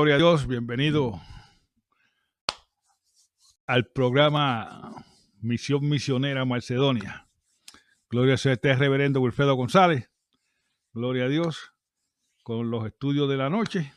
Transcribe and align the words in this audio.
Gloria 0.00 0.14
a 0.14 0.18
Dios, 0.18 0.46
bienvenido 0.46 1.20
al 3.66 3.84
programa 3.88 5.04
Misión 5.42 5.86
Misionera 5.90 6.46
Macedonia. 6.46 7.28
Gloria 8.08 8.38
sea 8.38 8.54
este 8.54 8.74
reverendo 8.74 9.20
Wilfredo 9.20 9.54
González. 9.56 10.10
Gloria 10.94 11.26
a 11.26 11.28
Dios 11.28 11.74
con 12.42 12.70
los 12.70 12.86
estudios 12.86 13.28
de 13.28 13.36
la 13.36 13.50
noche. 13.50 13.92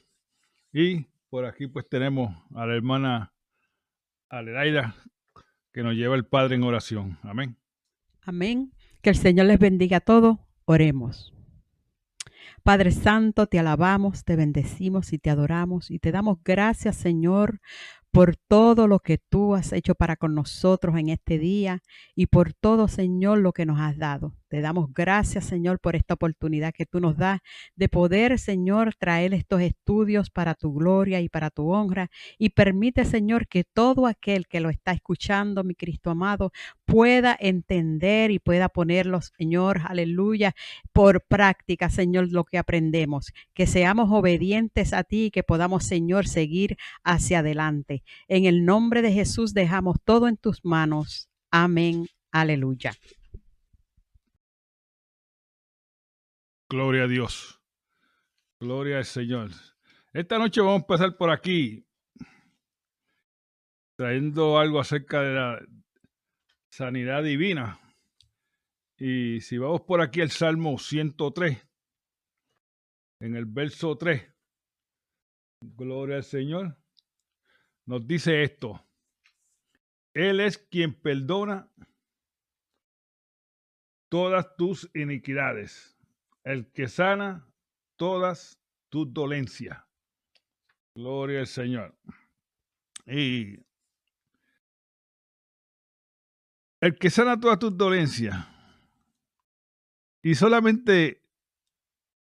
Y 0.73 1.05
por 1.29 1.45
aquí 1.45 1.67
pues 1.67 1.87
tenemos 1.87 2.35
a 2.53 2.65
la 2.65 2.75
hermana 2.75 3.33
Aleraida 4.27 4.97
que 5.71 5.83
nos 5.83 5.95
lleva 5.95 6.15
el 6.15 6.25
Padre 6.25 6.55
en 6.55 6.63
oración. 6.63 7.17
Amén. 7.23 7.55
Amén. 8.23 8.73
Que 9.01 9.11
el 9.11 9.15
Señor 9.15 9.45
les 9.45 9.57
bendiga 9.57 9.97
a 9.97 10.01
todos. 10.01 10.37
Oremos. 10.65 11.32
Padre 12.63 12.91
Santo, 12.91 13.47
te 13.47 13.59
alabamos, 13.59 14.23
te 14.23 14.37
bendecimos 14.37 15.11
y 15.11 15.19
te 15.19 15.29
adoramos 15.29 15.91
y 15.91 15.99
te 15.99 16.13
damos 16.13 16.37
gracias, 16.45 16.95
Señor, 16.95 17.59
por 18.09 18.37
todo 18.37 18.87
lo 18.87 18.99
que 18.99 19.17
tú 19.17 19.53
has 19.53 19.73
hecho 19.73 19.95
para 19.95 20.15
con 20.15 20.33
nosotros 20.33 20.95
en 20.97 21.09
este 21.09 21.37
día 21.39 21.81
y 22.15 22.27
por 22.27 22.53
todo, 22.53 22.87
Señor, 22.87 23.39
lo 23.39 23.51
que 23.51 23.65
nos 23.65 23.81
has 23.81 23.97
dado. 23.97 24.37
Te 24.53 24.61
damos 24.61 24.93
gracias, 24.93 25.45
Señor, 25.45 25.79
por 25.79 25.95
esta 25.95 26.13
oportunidad 26.13 26.75
que 26.75 26.85
tú 26.85 26.99
nos 26.99 27.17
das 27.17 27.39
de 27.75 27.89
poder, 27.89 28.37
Señor, 28.37 28.93
traer 28.93 29.33
estos 29.33 29.61
estudios 29.61 30.29
para 30.29 30.53
tu 30.53 30.71
gloria 30.71 31.21
y 31.21 31.27
para 31.27 31.49
tu 31.49 31.73
honra. 31.73 32.11
Y 32.37 32.49
permite, 32.49 33.03
Señor, 33.03 33.47
que 33.47 33.63
todo 33.63 34.05
aquel 34.05 34.45
que 34.45 34.59
lo 34.59 34.69
está 34.69 34.91
escuchando, 34.91 35.63
mi 35.63 35.73
Cristo 35.73 36.11
amado, 36.11 36.51
pueda 36.85 37.35
entender 37.39 38.29
y 38.29 38.37
pueda 38.37 38.69
ponerlo, 38.69 39.21
Señor, 39.21 39.81
aleluya, 39.85 40.53
por 40.91 41.25
práctica, 41.25 41.89
Señor, 41.89 42.31
lo 42.31 42.43
que 42.43 42.59
aprendemos. 42.59 43.33
Que 43.55 43.65
seamos 43.65 44.11
obedientes 44.11 44.93
a 44.93 45.03
ti 45.03 45.25
y 45.25 45.31
que 45.31 45.41
podamos, 45.41 45.83
Señor, 45.83 46.27
seguir 46.27 46.77
hacia 47.03 47.39
adelante. 47.39 48.03
En 48.27 48.45
el 48.45 48.65
nombre 48.65 49.01
de 49.01 49.13
Jesús 49.13 49.55
dejamos 49.55 49.97
todo 50.05 50.27
en 50.27 50.37
tus 50.37 50.63
manos. 50.63 51.27
Amén. 51.49 52.05
Aleluya. 52.31 52.91
Gloria 56.73 57.03
a 57.03 57.07
Dios. 57.07 57.61
Gloria 58.59 58.97
al 58.97 59.05
Señor. 59.05 59.51
Esta 60.11 60.39
noche 60.39 60.59
vamos 60.59 60.81
a 60.81 60.87
pasar 60.87 61.15
por 61.17 61.29
aquí 61.29 61.85
trayendo 63.95 64.57
algo 64.57 64.79
acerca 64.79 65.21
de 65.21 65.35
la 65.35 65.67
sanidad 66.71 67.21
divina. 67.21 67.79
Y 68.97 69.39
si 69.41 69.59
vamos 69.59 69.81
por 69.81 70.01
aquí 70.01 70.21
al 70.21 70.31
Salmo 70.31 70.79
103, 70.79 71.63
en 73.19 73.35
el 73.35 73.45
verso 73.45 73.95
3, 73.95 74.33
Gloria 75.61 76.15
al 76.15 76.23
Señor, 76.23 76.75
nos 77.85 78.07
dice 78.07 78.41
esto. 78.41 78.83
Él 80.15 80.39
es 80.39 80.57
quien 80.57 80.99
perdona 80.99 81.71
todas 84.09 84.55
tus 84.57 84.89
iniquidades 84.95 85.92
el 86.43 86.71
que 86.71 86.87
sana 86.87 87.47
todas 87.97 88.59
tus 88.89 89.11
dolencias. 89.13 89.83
Gloria 90.95 91.39
al 91.39 91.47
Señor. 91.47 91.97
Y 93.05 93.59
el 96.81 96.97
que 96.99 97.09
sana 97.09 97.39
todas 97.39 97.59
tus 97.59 97.75
dolencias. 97.75 98.35
Y 100.21 100.35
solamente 100.35 101.21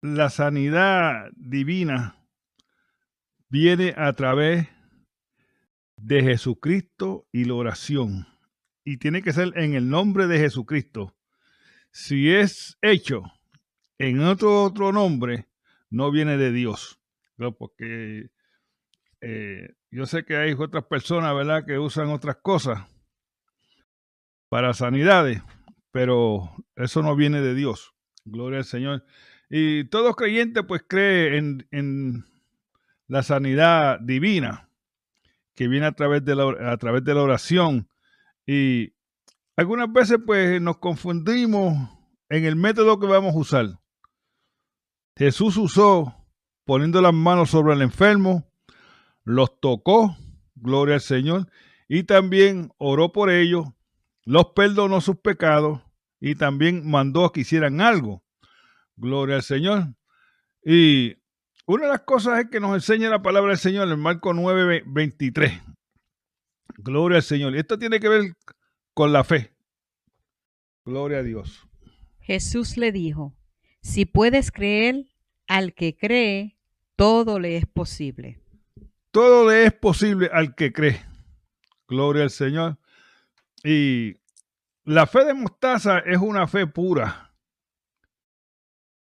la 0.03 0.31
sanidad 0.31 1.31
divina 1.37 2.17
viene 3.49 3.95
a 3.97 4.13
través 4.13 4.69
de 5.97 6.23
Jesucristo 6.23 7.29
y 7.33 7.45
la 7.45 7.55
oración. 7.55 8.27
Y 8.85 8.99
tiene 8.99 9.23
que 9.23 9.33
ser 9.33 9.53
en 9.57 9.75
el 9.75 9.89
nombre 9.89 10.27
de 10.27 10.39
Jesucristo. 10.39 11.17
Si 11.91 12.31
es 12.31 12.79
hecho 12.83 13.25
en 13.99 14.21
otro, 14.21 14.65
otro 14.65 14.93
nombre 14.93 15.49
no 15.91 16.11
viene 16.11 16.37
de 16.37 16.53
Dios. 16.53 17.01
Porque 17.59 18.31
eh, 19.21 19.75
yo 19.91 20.07
sé 20.07 20.25
que 20.25 20.37
hay 20.37 20.53
otras 20.53 20.85
personas, 20.85 21.35
¿verdad?, 21.35 21.65
que 21.67 21.79
usan 21.79 22.09
otras 22.09 22.37
cosas 22.37 22.87
para 24.49 24.75
sanidades, 24.75 25.43
pero 25.91 26.51
eso 26.77 27.03
no 27.03 27.17
viene 27.17 27.41
de 27.41 27.55
Dios. 27.55 27.95
Gloria 28.25 28.59
al 28.59 28.65
Señor. 28.65 29.05
Y 29.49 29.85
todo 29.85 30.15
creyente 30.15 30.63
pues 30.63 30.83
cree 30.87 31.37
en, 31.37 31.67
en 31.71 32.25
la 33.07 33.23
sanidad 33.23 34.01
divina 34.01 34.69
que 35.55 35.69
viene 35.69 35.87
a 35.87 35.93
través, 35.93 36.25
de 36.25 36.35
la, 36.35 36.73
a 36.73 36.77
través 36.77 37.03
de 37.05 37.15
la 37.15 37.23
oración. 37.23 37.89
Y 38.47 38.93
algunas 39.57 39.93
veces 39.93 40.19
pues 40.25 40.61
nos 40.61 40.79
confundimos 40.79 41.75
en 42.29 42.45
el 42.45 42.57
método 42.57 43.01
que 43.01 43.07
vamos 43.07 43.35
a 43.35 43.39
usar. 43.39 43.67
Jesús 45.17 45.57
usó 45.57 46.15
poniendo 46.65 47.01
las 47.01 47.15
manos 47.15 47.51
sobre 47.51 47.75
el 47.75 47.83
enfermo, 47.83 48.45
los 49.25 49.61
tocó, 49.61 50.17
gloria 50.55 50.97
al 50.97 51.01
Señor, 51.01 51.49
y 51.89 52.03
también 52.03 52.71
oró 52.77 53.13
por 53.13 53.31
ellos, 53.31 53.67
los 54.25 54.47
perdonó 54.47 55.01
sus 55.01 55.17
pecados 55.17 55.81
y 56.21 56.35
también 56.35 56.89
mandó 56.89 57.25
a 57.25 57.33
que 57.33 57.41
hicieran 57.41 57.81
algo. 57.81 58.23
Gloria 58.97 59.37
al 59.37 59.43
Señor. 59.43 59.95
Y 60.65 61.17
una 61.67 61.85
de 61.85 61.91
las 61.91 62.01
cosas 62.03 62.41
es 62.41 62.51
que 62.51 62.61
nos 62.61 62.75
enseña 62.75 63.09
la 63.09 63.23
palabra 63.23 63.51
del 63.51 63.59
Señor 63.59 63.89
en 63.89 64.01
Marco 64.01 64.35
9, 64.35 64.83
23. 64.87 65.63
Gloria 66.79 67.19
al 67.19 67.23
Señor. 67.23 67.57
Esto 67.57 67.79
tiene 67.79 68.01
que 68.01 68.09
ver 68.09 68.33
con 68.93 69.13
la 69.13 69.25
fe. 69.25 69.55
Gloria 70.85 71.19
a 71.19 71.23
Dios. 71.23 71.67
Jesús 72.21 72.77
le 72.77 72.91
dijo, 72.93 73.35
Si 73.87 74.05
puedes 74.05 74.51
creer, 74.51 75.07
al 75.47 75.73
que 75.73 75.97
cree, 75.97 76.59
todo 76.97 77.39
le 77.39 77.57
es 77.57 77.67
posible. 77.67 78.41
Todo 79.13 79.49
le 79.49 79.65
es 79.65 79.73
posible 79.73 80.29
al 80.33 80.57
que 80.57 80.73
cree. 80.73 81.01
Gloria 81.87 82.25
al 82.25 82.31
Señor. 82.31 82.79
Y 83.63 84.17
la 84.83 85.07
fe 85.07 85.25
de 85.25 85.35
mostaza 85.35 86.01
es 86.01 86.19
una 86.19 86.49
fe 86.49 86.67
pura. 86.67 87.33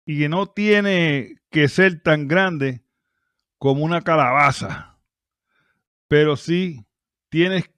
Y 0.05 0.29
no 0.29 0.47
tiene 0.47 1.37
que 1.51 1.69
ser 1.69 2.03
tan 2.03 2.29
grande 2.29 2.85
como 3.57 3.83
una 3.83 4.03
calabaza. 4.03 4.99
Pero 6.09 6.37
sí 6.37 6.85
tienes 7.31 7.71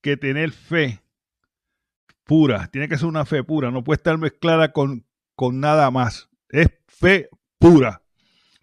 que 0.00 0.16
tener 0.16 0.50
fe 0.50 1.02
pura. 2.24 2.68
Tiene 2.68 2.88
que 2.88 2.96
ser 2.96 3.06
una 3.06 3.26
fe 3.26 3.44
pura. 3.44 3.70
No 3.70 3.84
puede 3.84 3.98
estar 3.98 4.16
mezclada 4.16 4.72
con, 4.72 5.04
con 5.34 5.60
nada 5.60 5.90
más. 5.90 6.28
Es 6.48 6.68
fe 6.86 7.28
pura. 7.58 8.02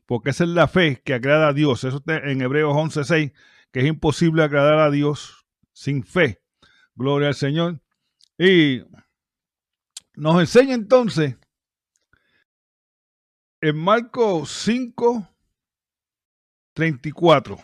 Porque 0.06 0.31
esa 0.31 0.44
es 0.44 0.50
la 0.50 0.68
fe 0.68 1.01
que 1.04 1.13
agrada 1.13 1.50
a 1.50 1.54
Dios. 1.54 1.83
Eso 1.83 1.98
está 1.98 2.18
en 2.18 2.42
Hebreos 2.42 2.74
11:6, 2.74 3.33
que 3.71 3.81
es 3.81 3.86
imposible 3.86 4.44
agradar 4.44 4.80
a 4.80 4.92
Dios 4.92 5.45
sin 5.71 6.04
fe. 6.04 6.42
Gloria 6.95 7.30
al 7.30 7.36
Señor. 7.36 7.81
Y 8.38 8.81
nos 10.16 10.39
enseña 10.39 10.74
entonces 10.74 11.38
en 13.62 13.77
Marcos 13.77 14.50
5, 14.50 15.27
34. 16.74 17.57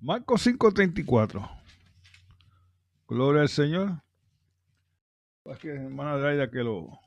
Marcos 0.00 0.42
5, 0.42 0.72
34. 0.72 1.50
Gloria 3.08 3.42
al 3.42 3.48
Señor. 3.48 4.02
Es 5.44 5.58
que 5.58 5.70
hermana 5.70 6.18
Draida 6.18 6.50
que 6.50 6.58
lo, 6.58 7.00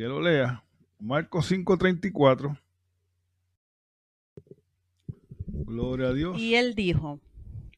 que 0.00 0.06
lo 0.06 0.22
lea. 0.22 0.64
Marcos 0.98 1.44
5, 1.44 1.76
34. 1.76 2.56
Gloria 5.46 6.08
a 6.08 6.12
Dios. 6.14 6.40
Y 6.40 6.54
él 6.54 6.74
dijo, 6.74 7.20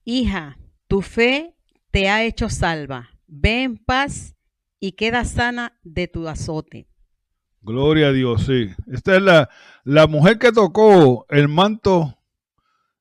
hija, 0.04 0.56
tu 0.86 1.02
fe 1.02 1.56
te 1.90 2.08
ha 2.08 2.22
hecho 2.22 2.48
salva. 2.48 3.10
Ve 3.26 3.64
en 3.64 3.76
paz 3.76 4.36
y 4.78 4.92
queda 4.92 5.24
sana 5.24 5.76
de 5.82 6.06
tu 6.06 6.28
azote. 6.28 6.86
Gloria 7.60 8.06
a 8.06 8.12
Dios, 8.12 8.46
sí. 8.46 8.70
Esta 8.86 9.16
es 9.16 9.22
la, 9.22 9.50
la 9.82 10.06
mujer 10.06 10.38
que 10.38 10.52
tocó 10.52 11.26
el 11.28 11.48
manto 11.48 12.22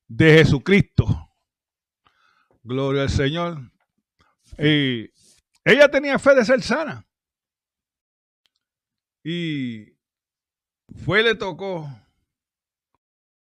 de 0.07 0.33
Jesucristo. 0.33 1.29
Gloria 2.63 3.03
al 3.03 3.11
Señor. 3.11 3.71
Y 4.57 5.11
ella 5.63 5.91
tenía 5.91 6.17
fe 6.17 6.33
de 6.33 6.43
ser 6.43 6.63
sana. 6.63 7.05
Y 9.23 9.93
fue, 11.03 11.23
le 11.23 11.35
tocó 11.35 11.89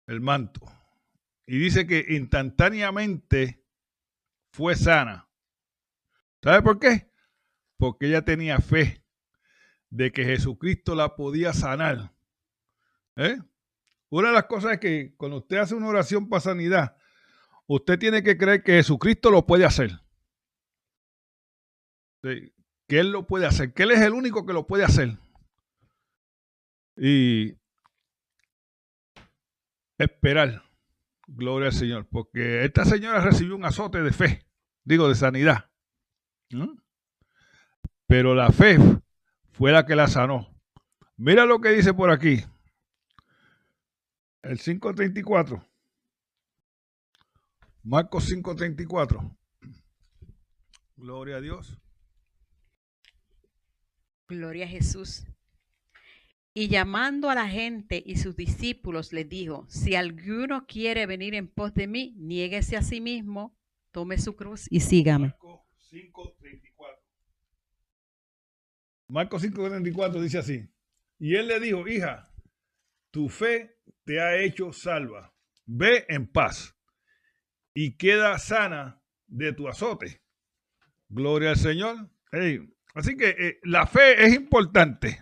el 0.07 0.21
manto. 0.21 0.61
Y 1.47 1.59
dice 1.59 1.87
que 1.87 2.05
instantáneamente 2.09 3.65
fue 4.53 4.77
sana. 4.77 5.29
¿Sabe 6.43 6.63
por 6.63 6.79
qué? 6.79 7.11
Porque 7.77 8.07
ella 8.07 8.25
tenía 8.25 8.59
fe 8.59 9.05
de 9.91 10.13
que 10.13 10.25
Jesucristo 10.25 10.95
la 10.95 11.15
podía 11.15 11.53
sanar. 11.53 12.13
¿Eh? 13.17 13.39
Una 14.11 14.29
de 14.29 14.35
las 14.35 14.45
cosas 14.45 14.75
es 14.75 14.81
que 14.81 15.15
cuando 15.17 15.39
usted 15.39 15.59
hace 15.59 15.75
una 15.75 15.89
oración 15.89 16.29
para 16.29 16.41
sanidad, 16.41 16.97
usted 17.67 17.99
tiene 17.99 18.23
que 18.23 18.37
creer 18.37 18.63
que 18.63 18.73
Jesucristo 18.73 19.31
lo 19.31 19.47
puede 19.47 19.65
hacer. 19.65 20.01
que 22.23 23.01
Él 23.01 23.11
lo 23.11 23.27
puede 23.27 23.47
hacer, 23.47 23.73
que 23.73 23.85
Él 23.85 23.93
es 23.93 24.01
el 24.01 24.13
único 24.13 24.47
que 24.47 24.53
lo 24.53 24.67
puede 24.67 24.85
hacer. 24.85 25.17
Y 26.97 27.59
esperar, 29.99 30.63
gloria 31.27 31.69
al 31.69 31.75
Señor, 31.75 32.07
porque 32.09 32.65
esta 32.65 32.85
señora 32.85 33.21
recibió 33.21 33.57
un 33.57 33.65
azote 33.65 34.03
de 34.03 34.13
fe, 34.13 34.47
digo, 34.85 35.09
de 35.09 35.15
sanidad. 35.15 35.71
Pero 38.07 38.35
la 38.35 38.51
fe 38.51 38.79
fue 39.53 39.73
la 39.73 39.85
que 39.85 39.97
la 39.97 40.07
sanó. 40.07 40.49
Mira 41.17 41.45
lo 41.45 41.61
que 41.61 41.71
dice 41.71 41.93
por 41.93 42.11
aquí. 42.11 42.45
El 44.43 44.59
534. 44.59 45.67
Marcos 47.83 48.29
5:34. 48.29 49.37
Gloria 50.97 51.37
a 51.37 51.41
Dios. 51.41 51.79
Gloria 54.29 54.65
a 54.65 54.69
Jesús. 54.69 55.25
Y 56.59 56.69
llamando 56.69 57.29
a 57.29 57.35
la 57.35 57.47
gente 57.51 58.03
y 58.07 58.17
sus 58.17 58.35
discípulos 58.35 59.13
les 59.13 59.29
dijo, 59.29 59.67
si 59.69 59.95
alguno 59.95 60.67
quiere 60.67 61.05
venir 61.05 61.35
en 61.35 61.49
pos 61.49 61.75
de 61.75 61.87
mí, 61.87 62.15
niéguese 62.17 62.79
a 62.79 62.83
sí 62.83 63.03
mismo, 63.03 63.55
tome 63.91 64.17
su 64.17 64.37
cruz 64.37 64.67
y 64.71 64.81
sígame. 64.81 65.27
Marcos 65.27 65.61
5:34. 65.93 66.99
Marcos 69.09 69.43
5:34 69.43 70.23
dice 70.23 70.39
así. 70.39 70.67
Y 71.19 71.35
él 71.35 71.49
le 71.49 71.61
dijo, 71.61 71.87
hija, 71.87 72.33
tu 73.11 73.29
fe 73.29 73.77
te 74.05 74.23
ha 74.23 74.39
hecho 74.39 74.73
salva. 74.73 75.35
Ve 75.67 76.07
en 76.09 76.27
paz 76.27 76.75
y 77.75 77.99
queda 77.99 78.39
sana 78.39 79.03
de 79.27 79.53
tu 79.53 79.69
azote. 79.69 80.23
Gloria 81.11 81.51
al 81.51 81.59
Señor. 81.59 82.09
así 82.95 83.15
que 83.15 83.29
eh, 83.29 83.61
la 83.63 83.87
fe 83.87 84.25
es 84.25 84.35
importante 84.35 85.19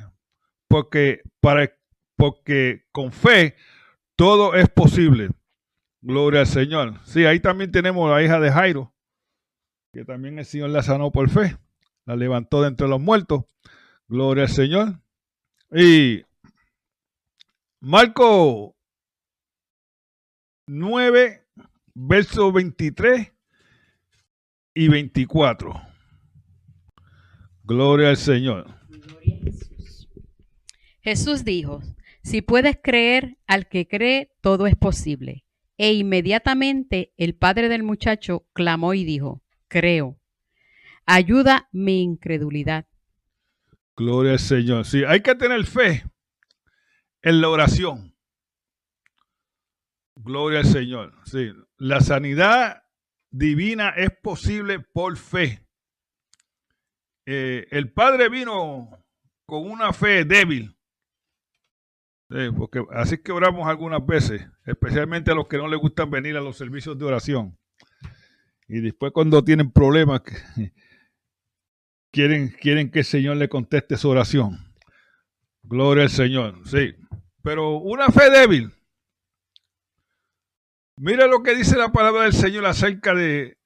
porque, 0.74 1.22
para, 1.40 1.72
porque 2.16 2.84
con 2.90 3.12
fe 3.12 3.54
todo 4.16 4.56
es 4.56 4.68
posible. 4.68 5.28
Gloria 6.02 6.40
al 6.40 6.48
Señor. 6.48 6.98
Sí, 7.04 7.24
ahí 7.24 7.38
también 7.38 7.70
tenemos 7.70 8.10
la 8.10 8.20
hija 8.24 8.40
de 8.40 8.50
Jairo, 8.50 8.92
que 9.92 10.04
también 10.04 10.36
el 10.36 10.44
Señor 10.44 10.70
la 10.70 10.82
sanó 10.82 11.12
por 11.12 11.30
fe. 11.30 11.56
La 12.06 12.16
levantó 12.16 12.60
de 12.60 12.66
entre 12.66 12.88
los 12.88 13.00
muertos. 13.00 13.44
Gloria 14.08 14.42
al 14.42 14.48
Señor. 14.48 15.00
Y 15.70 16.24
Marco 17.80 18.74
9, 20.66 21.46
versos 21.94 22.52
23 22.52 23.32
y 24.74 24.88
24. 24.88 25.72
Gloria 27.62 28.08
al 28.08 28.16
Señor. 28.16 28.74
Jesús. 29.22 29.73
Jesús 31.04 31.44
dijo, 31.44 31.82
si 32.22 32.40
puedes 32.40 32.78
creer, 32.82 33.36
al 33.46 33.68
que 33.68 33.86
cree, 33.86 34.32
todo 34.40 34.66
es 34.66 34.74
posible. 34.74 35.44
E 35.76 35.92
inmediatamente 35.92 37.12
el 37.18 37.34
padre 37.34 37.68
del 37.68 37.82
muchacho 37.82 38.46
clamó 38.54 38.94
y 38.94 39.04
dijo, 39.04 39.42
creo, 39.68 40.18
ayuda 41.04 41.68
mi 41.72 42.02
incredulidad. 42.02 42.86
Gloria 43.94 44.32
al 44.32 44.38
Señor. 44.38 44.86
Sí, 44.86 45.04
hay 45.04 45.20
que 45.20 45.34
tener 45.34 45.66
fe 45.66 46.04
en 47.20 47.42
la 47.42 47.50
oración. 47.50 48.16
Gloria 50.16 50.60
al 50.60 50.66
Señor. 50.66 51.14
Sí, 51.26 51.52
la 51.76 52.00
sanidad 52.00 52.84
divina 53.30 53.90
es 53.90 54.10
posible 54.22 54.80
por 54.80 55.18
fe. 55.18 55.68
Eh, 57.26 57.66
el 57.70 57.92
Padre 57.92 58.30
vino 58.30 58.88
con 59.44 59.70
una 59.70 59.92
fe 59.92 60.24
débil. 60.24 60.73
Porque 62.56 62.84
así 62.90 63.18
que 63.18 63.32
oramos 63.32 63.68
algunas 63.68 64.04
veces, 64.04 64.46
especialmente 64.64 65.30
a 65.30 65.34
los 65.34 65.46
que 65.46 65.56
no 65.56 65.68
les 65.68 65.78
gustan 65.78 66.10
venir 66.10 66.36
a 66.36 66.40
los 66.40 66.56
servicios 66.56 66.98
de 66.98 67.04
oración. 67.04 67.58
Y 68.66 68.80
después 68.80 69.12
cuando 69.12 69.44
tienen 69.44 69.70
problemas, 69.70 70.22
quieren, 72.10 72.48
quieren 72.48 72.90
que 72.90 73.00
el 73.00 73.04
Señor 73.04 73.36
le 73.36 73.48
conteste 73.48 73.96
su 73.96 74.08
oración. 74.08 74.58
Gloria 75.62 76.04
al 76.04 76.10
Señor, 76.10 76.56
sí. 76.66 76.94
Pero 77.42 77.78
una 77.78 78.08
fe 78.08 78.30
débil 78.30 78.72
Mira 80.96 81.26
lo 81.26 81.42
que 81.42 81.56
dice 81.56 81.76
la 81.76 81.90
palabra 81.90 82.22
del 82.22 82.32
Señor 82.32 82.66
acerca 82.66 83.14
de 83.14 83.58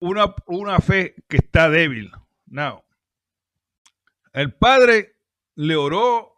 una, 0.00 0.34
una 0.46 0.80
fe 0.80 1.14
que 1.28 1.36
está 1.36 1.70
débil. 1.70 2.10
Now, 2.46 2.82
el 4.32 4.52
padre 4.54 5.16
le 5.54 5.76
oró 5.76 6.37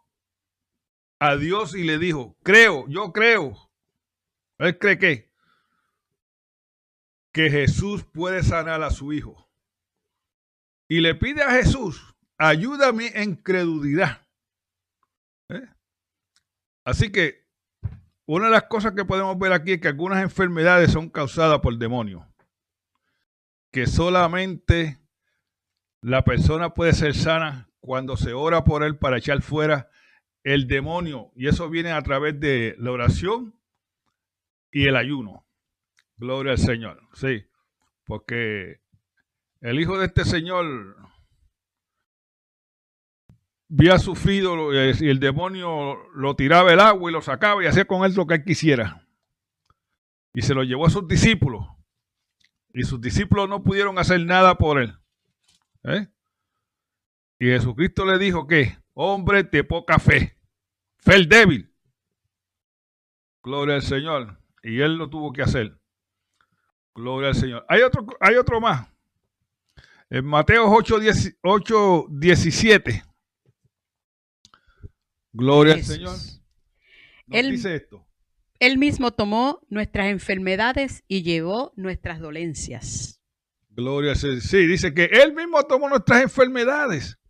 a 1.21 1.35
Dios 1.35 1.75
y 1.75 1.83
le 1.83 1.99
dijo, 1.99 2.35
creo, 2.41 2.87
yo 2.87 3.13
creo. 3.13 3.55
Él 4.57 4.79
cree 4.79 4.97
que, 4.97 5.31
que 7.31 7.51
Jesús 7.51 8.03
puede 8.03 8.41
sanar 8.41 8.81
a 8.81 8.89
su 8.89 9.13
hijo. 9.13 9.47
Y 10.87 10.99
le 10.99 11.13
pide 11.13 11.43
a 11.43 11.51
Jesús, 11.51 12.15
ayúdame 12.39 13.11
en 13.13 13.35
credulidad. 13.35 14.27
¿Eh? 15.49 15.69
Así 16.85 17.11
que 17.11 17.47
una 18.25 18.45
de 18.45 18.53
las 18.53 18.63
cosas 18.63 18.93
que 18.93 19.05
podemos 19.05 19.37
ver 19.37 19.53
aquí 19.53 19.73
es 19.73 19.79
que 19.79 19.89
algunas 19.89 20.23
enfermedades 20.23 20.91
son 20.91 21.07
causadas 21.07 21.59
por 21.59 21.77
demonios. 21.77 22.25
Que 23.71 23.85
solamente 23.85 24.99
la 26.01 26.23
persona 26.23 26.73
puede 26.73 26.93
ser 26.93 27.13
sana 27.13 27.69
cuando 27.79 28.17
se 28.17 28.33
ora 28.33 28.63
por 28.63 28.81
él 28.81 28.97
para 28.97 29.19
echar 29.19 29.43
fuera 29.43 29.91
el 30.43 30.67
demonio. 30.67 31.31
Y 31.35 31.47
eso 31.47 31.69
viene 31.69 31.91
a 31.91 32.01
través 32.01 32.39
de 32.39 32.75
la 32.77 32.91
oración 32.91 33.55
y 34.71 34.87
el 34.87 34.95
ayuno. 34.95 35.45
Gloria 36.17 36.53
al 36.53 36.57
Señor. 36.57 37.01
Sí, 37.13 37.45
porque 38.05 38.81
el 39.61 39.79
hijo 39.79 39.97
de 39.97 40.07
este 40.07 40.25
señor 40.25 40.97
había 43.71 43.99
sufrido 43.99 44.73
y 44.73 45.09
el 45.09 45.19
demonio 45.19 45.97
lo 46.13 46.35
tiraba 46.35 46.73
el 46.73 46.79
agua 46.79 47.09
y 47.09 47.13
lo 47.13 47.21
sacaba 47.21 47.63
y 47.63 47.67
hacía 47.67 47.85
con 47.85 48.03
él 48.03 48.13
lo 48.15 48.27
que 48.27 48.35
él 48.35 48.43
quisiera. 48.43 49.07
Y 50.33 50.41
se 50.41 50.53
lo 50.53 50.63
llevó 50.63 50.85
a 50.85 50.89
sus 50.89 51.07
discípulos. 51.07 51.65
Y 52.73 52.83
sus 52.83 53.01
discípulos 53.01 53.49
no 53.49 53.63
pudieron 53.63 53.99
hacer 53.99 54.25
nada 54.25 54.57
por 54.57 54.81
él. 54.81 54.97
¿Eh? 55.83 56.07
Y 57.39 57.47
Jesucristo 57.47 58.05
le 58.05 58.17
dijo 58.17 58.47
que, 58.47 58.77
hombre 58.93 59.43
de 59.43 59.63
poca 59.63 59.99
fe, 59.99 60.37
fe 60.97 61.15
el 61.15 61.29
débil. 61.29 61.71
Gloria 63.43 63.75
al 63.75 63.81
Señor. 63.81 64.37
Y 64.63 64.81
él 64.81 64.95
lo 64.97 65.09
tuvo 65.09 65.33
que 65.33 65.41
hacer. 65.41 65.79
Gloria 66.93 67.29
al 67.29 67.35
Señor. 67.35 67.65
Hay 67.67 67.81
otro, 67.81 68.05
hay 68.19 68.35
otro 68.35 68.61
más. 68.61 68.87
En 70.09 70.25
Mateo 70.25 70.69
8, 70.69 70.99
17. 72.09 73.03
Gloria 75.33 75.73
al 75.75 75.83
Señor. 75.83 76.15
él, 77.29 77.51
dice 77.51 77.75
esto. 77.75 78.05
Él 78.59 78.77
mismo 78.77 79.11
tomó 79.11 79.61
nuestras 79.69 80.07
enfermedades 80.07 81.03
y 81.07 81.23
llevó 81.23 81.71
nuestras 81.75 82.19
dolencias. 82.19 83.21
Gloria 83.69 84.11
al 84.11 84.17
Señor. 84.17 84.41
Sí, 84.41 84.67
dice 84.67 84.93
que 84.93 85.05
Él 85.05 85.33
mismo 85.33 85.63
tomó 85.63 85.89
nuestras 85.89 86.21
enfermedades 86.21 87.20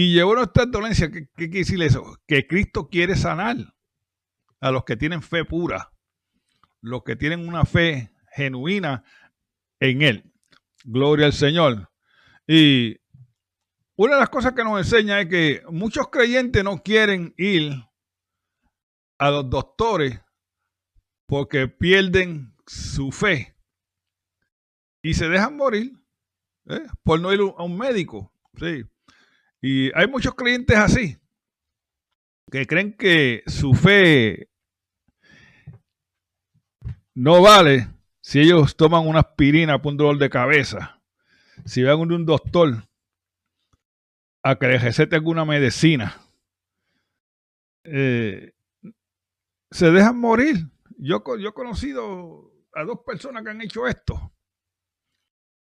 y 0.00 0.14
llevó 0.14 0.34
nuestras 0.34 0.70
dolencias. 0.70 1.10
¿Qué, 1.10 1.28
quiere 1.34 1.58
decir 1.58 1.82
eso? 1.82 2.16
Que 2.26 2.46
Cristo 2.46 2.88
quiere 2.88 3.16
sanar 3.16 3.58
a 4.58 4.70
los 4.70 4.84
que 4.84 4.96
tienen 4.96 5.20
fe 5.20 5.44
pura, 5.44 5.92
los 6.80 7.02
que 7.02 7.16
tienen 7.16 7.46
una 7.46 7.66
fe 7.66 8.10
genuina 8.34 9.04
en 9.78 10.00
Él. 10.00 10.32
Gloria 10.84 11.26
al 11.26 11.34
Señor. 11.34 11.90
Y 12.46 12.96
una 13.94 14.14
de 14.14 14.20
las 14.20 14.30
cosas 14.30 14.54
que 14.54 14.64
nos 14.64 14.78
enseña 14.78 15.20
es 15.20 15.28
que 15.28 15.62
muchos 15.68 16.08
creyentes 16.08 16.64
no 16.64 16.82
quieren 16.82 17.34
ir 17.36 17.74
a 19.18 19.30
los 19.30 19.50
doctores 19.50 20.18
porque 21.26 21.68
pierden 21.68 22.54
su 22.66 23.12
fe 23.12 23.54
y 25.02 25.12
se 25.12 25.28
dejan 25.28 25.58
morir 25.58 25.92
¿eh? 26.70 26.86
por 27.02 27.20
no 27.20 27.34
ir 27.34 27.40
a 27.40 27.62
un 27.64 27.76
médico. 27.76 28.32
Sí. 28.56 28.82
Y 29.60 29.90
hay 29.94 30.06
muchos 30.06 30.34
creyentes 30.34 30.76
así, 30.76 31.18
que 32.50 32.66
creen 32.66 32.96
que 32.96 33.42
su 33.46 33.74
fe 33.74 34.48
no 37.14 37.42
vale 37.42 37.88
si 38.20 38.40
ellos 38.40 38.76
toman 38.76 39.06
una 39.06 39.20
aspirina 39.20 39.80
por 39.80 39.92
un 39.92 39.98
dolor 39.98 40.18
de 40.18 40.30
cabeza, 40.30 41.00
si 41.64 41.82
van 41.82 41.92
a 41.92 42.02
un 42.02 42.24
doctor 42.24 42.88
a 44.42 44.56
que 44.56 44.68
les 44.68 44.82
recete 44.82 45.16
alguna 45.16 45.44
medicina. 45.44 46.16
Eh, 47.84 48.54
se 49.70 49.90
dejan 49.90 50.18
morir. 50.18 50.56
Yo, 50.98 51.22
yo 51.38 51.48
he 51.48 51.52
conocido 51.52 52.52
a 52.74 52.84
dos 52.84 53.00
personas 53.04 53.42
que 53.42 53.50
han 53.50 53.60
hecho 53.60 53.86
esto. 53.86 54.32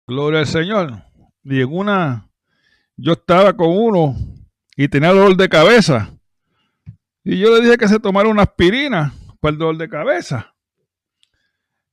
Gloria 0.07 0.39
al 0.39 0.47
Señor. 0.47 1.03
Y 1.43 1.61
en 1.61 1.71
una 1.71 2.30
yo 3.01 3.13
estaba 3.13 3.53
con 3.53 3.69
uno 3.69 4.15
y 4.77 4.87
tenía 4.87 5.09
dolor 5.09 5.35
de 5.35 5.49
cabeza. 5.49 6.15
Y 7.23 7.39
yo 7.39 7.55
le 7.55 7.61
dije 7.61 7.77
que 7.77 7.87
se 7.87 7.99
tomara 7.99 8.29
una 8.29 8.43
aspirina 8.43 9.13
para 9.39 9.53
el 9.53 9.57
dolor 9.57 9.77
de 9.77 9.89
cabeza. 9.89 10.55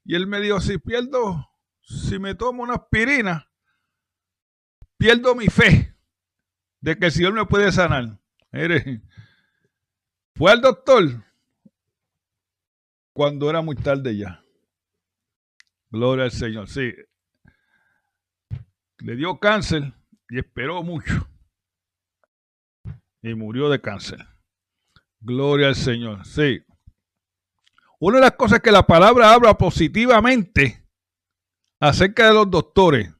Y 0.04 0.14
él 0.14 0.26
me 0.26 0.38
dijo, 0.40 0.60
si 0.60 0.76
pierdo, 0.76 1.48
si 1.80 2.18
me 2.18 2.34
tomo 2.34 2.62
una 2.62 2.74
aspirina, 2.74 3.50
pierdo 4.98 5.34
mi 5.34 5.46
fe 5.46 5.96
de 6.80 6.98
que 6.98 7.06
el 7.06 7.12
Señor 7.12 7.32
me 7.32 7.46
puede 7.46 7.72
sanar. 7.72 8.20
Mire, 8.52 9.02
fue 10.34 10.52
al 10.52 10.60
doctor 10.60 11.24
cuando 13.14 13.48
era 13.48 13.62
muy 13.62 13.76
tarde 13.76 14.14
ya. 14.14 14.44
Gloria 15.90 16.24
al 16.24 16.32
Señor. 16.32 16.68
Sí. 16.68 16.92
Le 18.98 19.16
dio 19.16 19.38
cáncer 19.38 19.94
y 20.30 20.38
esperó 20.38 20.82
mucho. 20.82 21.28
Y 23.22 23.34
murió 23.34 23.68
de 23.68 23.80
cáncer. 23.80 24.26
Gloria 25.20 25.68
al 25.68 25.74
Señor. 25.74 26.24
Sí. 26.24 26.62
Una 27.98 28.18
de 28.18 28.22
las 28.22 28.32
cosas 28.32 28.60
que 28.60 28.70
la 28.70 28.86
palabra 28.86 29.32
habla 29.32 29.58
positivamente 29.58 30.84
acerca 31.80 32.28
de 32.28 32.34
los 32.34 32.50
doctores 32.50 33.12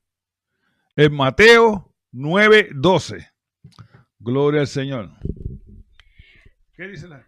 en 0.94 1.14
Mateo 1.14 1.94
9:12. 2.12 3.32
Gloria 4.20 4.60
al 4.60 4.68
Señor. 4.68 5.10
¿Qué 6.74 6.86
dice 6.86 7.08
la? 7.08 7.26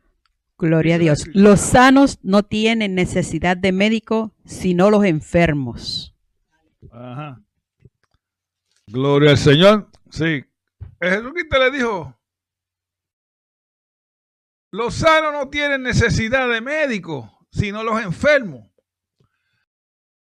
Gloria 0.58 0.96
a 0.96 0.98
Dios. 0.98 1.26
Los 1.32 1.60
sanos 1.60 2.18
no 2.22 2.42
tienen 2.44 2.94
necesidad 2.94 3.56
de 3.56 3.72
médico, 3.72 4.34
sino 4.44 4.90
los 4.90 5.04
enfermos. 5.04 6.14
Ajá. 6.92 7.42
Gloria 8.92 9.30
al 9.30 9.38
Señor. 9.38 9.88
Sí. 10.10 10.44
Jesucristo 11.00 11.58
le 11.58 11.70
dijo, 11.70 12.20
los 14.72 14.94
sanos 14.94 15.32
no 15.32 15.48
tienen 15.48 15.82
necesidad 15.82 16.48
de 16.48 16.60
médico, 16.60 17.46
sino 17.52 17.84
los 17.84 18.02
enfermos. 18.02 18.68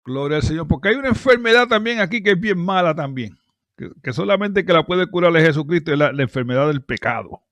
Gloria 0.05 0.37
al 0.37 0.43
Señor, 0.43 0.67
porque 0.67 0.89
hay 0.89 0.95
una 0.95 1.09
enfermedad 1.09 1.67
también 1.67 1.99
aquí 1.99 2.21
que 2.21 2.31
es 2.31 2.39
bien 2.39 2.57
mala 2.57 2.95
también, 2.95 3.37
que, 3.75 4.13
solamente 4.13 4.65
que 4.65 4.73
la 4.73 4.85
puede 4.85 5.07
curar 5.07 5.33
Jesucristo 5.33 5.91
es 5.91 5.97
la, 5.97 6.09
enfermedad 6.09 6.67
del 6.67 6.83
pecado. 6.83 7.43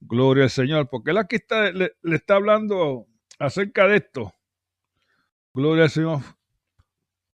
Gloria 0.00 0.44
al 0.44 0.50
Señor, 0.50 0.88
porque 0.90 1.10
él 1.10 1.18
aquí 1.18 1.36
está, 1.36 1.70
le 1.72 1.92
está 2.02 2.36
hablando 2.36 3.06
acerca 3.38 3.86
de 3.86 3.96
esto. 3.96 4.34
Gloria 5.52 5.84
al 5.84 5.90
Señor 5.90 6.20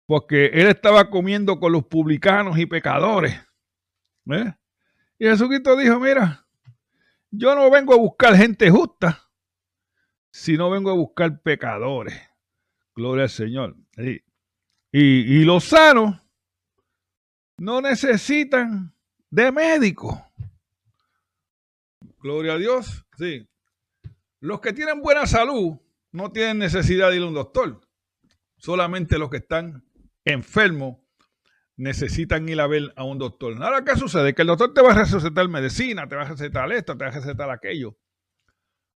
porque 0.06 0.47
él 0.47 0.68
estaba 0.68 1.11
comiendo 1.11 1.59
con 1.59 1.73
los 1.73 1.87
publicanos 1.87 2.59
y 2.59 2.66
pecadores. 2.66 3.40
¿eh? 4.30 4.54
Y 5.18 5.26
Jesucristo 5.26 5.76
dijo, 5.76 5.99
mira, 6.00 6.47
yo 7.30 7.54
no 7.54 7.71
vengo 7.71 7.94
a 7.94 7.99
buscar 7.99 8.37
gente 8.37 8.71
justa, 8.71 9.30
sino 10.30 10.71
vengo 10.71 10.90
a 10.90 10.94
buscar 10.94 11.40
pecadores. 11.40 12.21
Gloria 12.94 13.25
al 13.25 13.30
Señor. 13.30 13.76
Y, 13.97 14.21
y 14.90 15.44
los 15.44 15.64
sanos 15.64 16.21
no 17.56 17.80
necesitan 17.80 18.94
de 19.30 19.52
médico. 19.52 20.30
Gloria 22.18 22.54
a 22.54 22.59
Dios. 22.59 23.06
Sí. 23.16 23.49
Los 24.40 24.61
que 24.61 24.73
tienen 24.73 25.00
buena 25.00 25.26
salud 25.26 25.78
no 26.11 26.30
tienen 26.32 26.59
necesidad 26.59 27.11
de 27.11 27.16
ir 27.16 27.23
a 27.23 27.26
un 27.26 27.35
doctor. 27.35 27.80
Solamente 28.56 29.18
los 29.18 29.30
que 29.30 29.38
están 29.38 29.85
enfermo 30.24 31.02
necesitan 31.76 32.48
ir 32.48 32.60
a 32.60 32.66
ver 32.66 32.92
a 32.96 33.04
un 33.04 33.18
doctor. 33.18 33.56
Nada 33.58 33.84
que 33.84 33.96
sucede, 33.96 34.34
que 34.34 34.42
el 34.42 34.48
doctor 34.48 34.72
te 34.72 34.82
va 34.82 34.92
a 34.92 35.04
recetar 35.04 35.48
medicina, 35.48 36.08
te 36.08 36.16
va 36.16 36.22
a 36.22 36.28
recetar 36.28 36.70
esto, 36.72 36.96
te 36.96 37.04
va 37.04 37.10
a 37.10 37.14
recetar 37.14 37.50
aquello. 37.50 37.98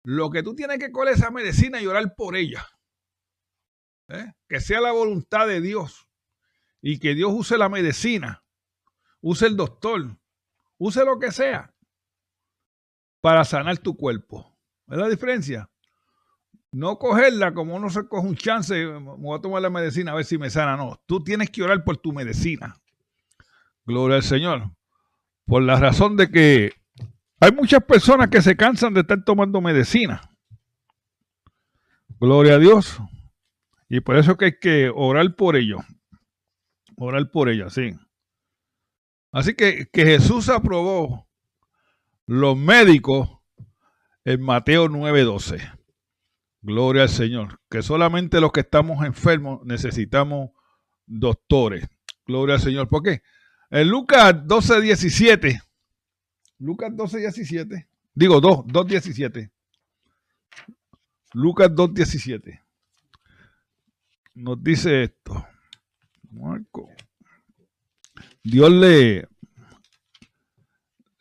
Lo 0.04 0.30
que 0.30 0.44
tú 0.44 0.56
tienes 0.56 0.80
que 0.80 0.92
coger 0.92 1.14
esa 1.14 1.32
medicina 1.32 1.82
y 1.82 1.88
orar 1.88 2.14
por 2.16 2.36
ella. 2.36 2.68
¿Eh? 4.10 4.34
Que 4.48 4.60
sea 4.60 4.82
la 4.82 4.92
voluntad 4.92 5.48
de 5.48 5.62
Dios. 5.62 6.10
Y 6.82 7.00
que 7.00 7.16
Dios 7.16 7.32
use 7.34 7.58
la 7.58 7.70
medicina, 7.70 8.44
use 9.22 9.48
el 9.48 9.56
doctor, 9.56 10.18
use 10.78 11.06
lo 11.06 11.18
que 11.18 11.32
sea 11.32 11.74
para 13.22 13.46
sanar 13.46 13.78
tu 13.78 13.96
cuerpo. 13.96 14.60
¿Es 14.90 14.98
la 14.98 15.08
diferencia? 15.08 15.70
No 16.74 16.98
cogerla 16.98 17.54
como 17.54 17.76
uno 17.76 17.92
se 17.92 18.08
coge 18.08 18.28
un 18.28 18.36
chance, 18.36 18.74
me 18.74 19.00
voy 19.00 19.38
a 19.38 19.42
tomar 19.42 19.62
la 19.62 19.70
medicina 19.70 20.12
a 20.12 20.16
ver 20.16 20.26
si 20.26 20.40
me 20.40 20.50
sana. 20.50 20.76
No, 20.76 21.00
tú 21.06 21.24
tienes 21.24 21.52
que 21.52 21.62
orar 21.62 21.84
por 21.84 21.98
tu 21.98 22.12
medicina. 22.12 22.76
Gloria 23.86 24.18
al 24.18 24.24
Señor. 24.24 24.72
Por 25.46 25.62
la 25.62 25.76
razón 25.76 26.18
de 26.18 26.32
que 26.32 26.74
hay 27.40 27.52
muchas 27.52 27.84
personas 27.84 28.30
que 28.30 28.42
se 28.42 28.58
cansan 28.58 28.96
de 28.96 29.02
estar 29.02 29.24
tomando 29.24 29.62
medicina. 29.62 30.36
Gloria 32.20 32.56
a 32.56 32.60
Dios. 32.60 32.98
Y 33.88 34.00
por 34.00 34.18
eso 34.18 34.36
que 34.36 34.46
hay 34.46 34.60
que 34.60 34.92
orar 34.94 35.36
por 35.36 35.56
ello. 35.56 35.78
Orar 36.98 37.30
por 37.30 37.50
ello, 37.50 37.70
sí. 37.70 37.94
Así 39.32 39.54
que, 39.54 39.88
que 39.94 40.06
Jesús 40.06 40.50
aprobó 40.50 41.28
los 42.26 42.58
médicos 42.58 43.30
en 44.26 44.42
Mateo 44.42 44.90
9:12. 44.90 45.83
Gloria 46.64 47.04
al 47.04 47.10
Señor. 47.10 47.60
Que 47.70 47.82
solamente 47.82 48.40
los 48.42 48.52
que 48.52 48.62
estamos 48.62 49.06
enfermos 49.06 49.64
necesitamos 49.66 50.52
doctores. 51.06 51.88
Gloria 52.26 52.56
al 52.56 52.62
Señor. 52.62 52.88
¿Por 52.88 53.04
qué? 53.04 53.22
En 53.70 53.90
Lucas 53.90 54.36
12, 54.48 54.82
17. 54.82 55.62
Lucas 56.60 56.96
12, 56.96 57.20
17. 57.20 57.88
Digo 58.16 58.40
2, 58.40 58.64
2, 58.68 58.88
17. 58.88 59.52
Lucas 61.34 61.76
2, 61.76 61.94
17. 61.94 62.64
Nos 64.36 64.64
dice 64.64 65.04
esto. 65.04 65.46
Marco. 66.32 66.90
Dios 68.42 68.72
le, 68.72 69.28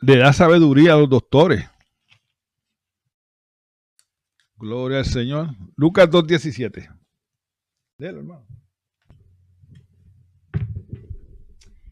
le 0.01 0.17
da 0.17 0.33
sabiduría 0.33 0.95
a 0.95 0.99
los 0.99 1.11
doctores. 1.11 1.69
Gloria 4.63 4.99
al 4.99 5.07
Señor. 5.07 5.49
Lucas 5.75 6.09
2.17. 6.09 6.89
Léelo, 7.99 8.21
hermano. 8.21 8.47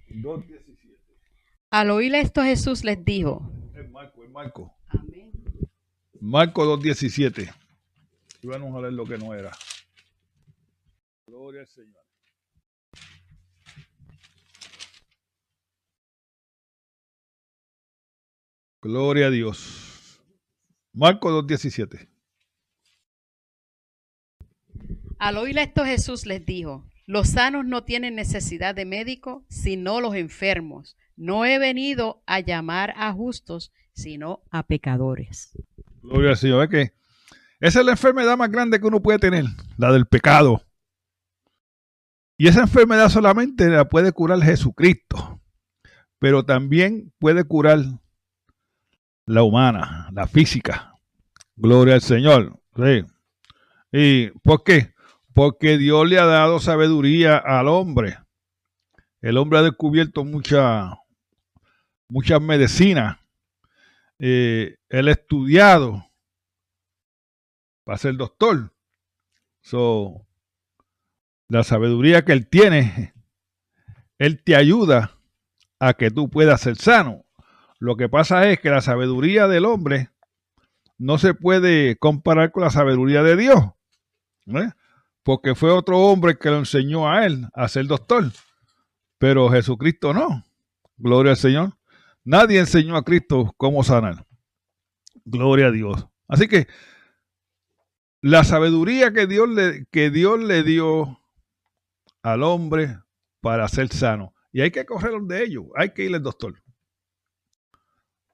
2.17. 0.09 0.87
Al 1.73 1.91
oír 1.91 2.15
esto 2.15 2.45
Jesús 2.45 2.85
les 2.85 3.05
dijo. 3.05 3.51
Es 3.75 3.91
Marco, 3.91 4.23
es 4.23 4.31
Marco. 4.31 4.73
Amén. 4.87 5.33
Marco 6.21 6.65
2.17. 6.79 7.53
Y 8.43 8.47
vamos 8.47 8.73
a 8.77 8.83
leer 8.83 8.93
lo 8.93 9.05
que 9.05 9.19
no 9.19 9.35
era. 9.35 9.51
Gloria 11.27 11.63
al 11.63 11.67
Señor. 11.67 12.05
Gloria 18.81 19.27
a 19.27 19.31
Dios. 19.31 20.23
Marco 20.93 21.33
2.17. 21.43 22.10
Al 25.21 25.37
oír 25.37 25.59
esto 25.59 25.85
Jesús 25.85 26.25
les 26.25 26.47
dijo, 26.47 26.87
los 27.05 27.29
sanos 27.29 27.67
no 27.67 27.85
tienen 27.85 28.15
necesidad 28.15 28.75
de 28.75 28.87
médico, 28.87 29.45
sino 29.51 30.01
los 30.01 30.15
enfermos. 30.15 30.97
No 31.15 31.45
he 31.45 31.59
venido 31.59 32.23
a 32.27 32.41
llamar 32.41 32.95
a 32.97 33.13
justos, 33.13 33.71
sino 33.93 34.43
a 34.51 34.63
pecadores. 34.63 35.53
Gloria 36.01 36.31
al 36.31 36.37
Señor. 36.39 36.65
Es 36.65 36.71
que 36.71 36.95
esa 37.61 37.81
es 37.81 37.85
la 37.85 37.93
enfermedad 37.93 38.39
más 38.39 38.51
grande 38.51 38.81
que 38.81 38.87
uno 38.87 39.03
puede 39.03 39.19
tener, 39.19 39.45
la 39.77 39.93
del 39.93 40.07
pecado. 40.07 40.63
Y 42.39 42.49
esa 42.49 42.63
enfermedad 42.63 43.11
solamente 43.11 43.69
la 43.69 43.91
puede 43.91 44.13
curar 44.13 44.41
Jesucristo, 44.41 45.39
pero 46.19 46.47
también 46.47 47.13
puede 47.19 47.45
curar 47.45 47.81
la 49.27 49.43
humana, 49.43 50.09
la 50.13 50.27
física. 50.27 50.95
Gloria 51.57 51.97
al 51.97 52.01
Señor. 52.01 52.59
¿Y 53.93 54.29
por 54.43 54.65
qué? 54.65 54.95
Porque 55.35 55.79
Dios 55.79 56.09
le 56.09 56.19
ha 56.19 56.27
dado 56.27 56.61
sabiduría 56.61 57.37
al 57.37 57.69
hombre. 57.69 58.19
El 59.21 59.37
hombre 59.37 59.59
ha 59.59 59.63
descubierto 59.63 60.25
mucha, 60.25 60.99
muchas 62.09 62.41
medicinas. 62.41 63.19
Eh, 64.19 64.77
él 64.89 65.09
ha 65.09 65.13
estudiado 65.13 66.05
para 67.85 67.99
ser 67.99 68.17
doctor. 68.17 68.73
So, 69.63 70.27
la 71.49 71.65
sabiduría 71.65 72.25
que 72.25 72.33
él 72.33 72.49
tiene, 72.49 73.13
él 74.19 74.43
te 74.43 74.57
ayuda 74.57 75.19
a 75.79 75.95
que 75.95 76.11
tú 76.11 76.31
puedas 76.31 76.61
ser 76.61 76.77
sano. 76.77 77.25
Lo 77.79 77.97
que 77.97 78.09
pasa 78.09 78.49
es 78.49 78.61
que 78.61 78.71
la 78.71 78.83
sabiduría 78.83 79.49
del 79.49 79.65
hombre 79.65 80.11
no 80.99 81.19
se 81.19 81.35
puede 81.35 81.97
comparar 81.97 82.53
con 82.53 82.63
la 82.63 82.71
sabiduría 82.71 83.23
de 83.23 83.37
Dios. 83.37 83.59
Porque 85.23 85.55
fue 85.55 85.71
otro 85.71 85.99
hombre 85.99 86.39
que 86.39 86.51
lo 86.51 86.59
enseñó 86.59 87.09
a 87.09 87.27
él 87.27 87.47
a 87.55 87.69
ser 87.69 87.87
doctor. 87.87 88.25
Pero 89.19 89.51
Jesucristo 89.51 90.15
no. 90.15 90.45
Gloria 90.97 91.33
al 91.33 91.37
Señor. 91.37 91.77
Nadie 92.25 92.61
enseñó 92.61 92.97
a 92.97 93.05
Cristo 93.05 93.55
cómo 93.57 93.85
sanar. 93.85 94.27
Gloria 95.25 95.67
a 95.67 95.71
Dios. 95.71 96.07
Así 96.27 96.49
que 96.49 96.69
la 98.23 98.45
sabiduría 98.45 99.13
que 99.13 99.27
Dios 99.27 99.49
le, 99.49 99.87
que 99.91 100.11
Dios 100.11 100.41
le 100.41 100.63
dio 100.63 101.19
al 102.23 102.43
hombre 102.43 102.99
para 103.41 103.69
ser 103.69 103.89
sano. 103.89 104.35
Y 104.53 104.63
hay 104.63 104.71
que 104.71 104.85
correr 104.85 105.21
de 105.23 105.45
ellos. 105.45 105.67
Hay 105.77 105.91
que 105.91 106.05
ir 106.05 106.15
al 106.15 106.23
doctor. 106.23 106.63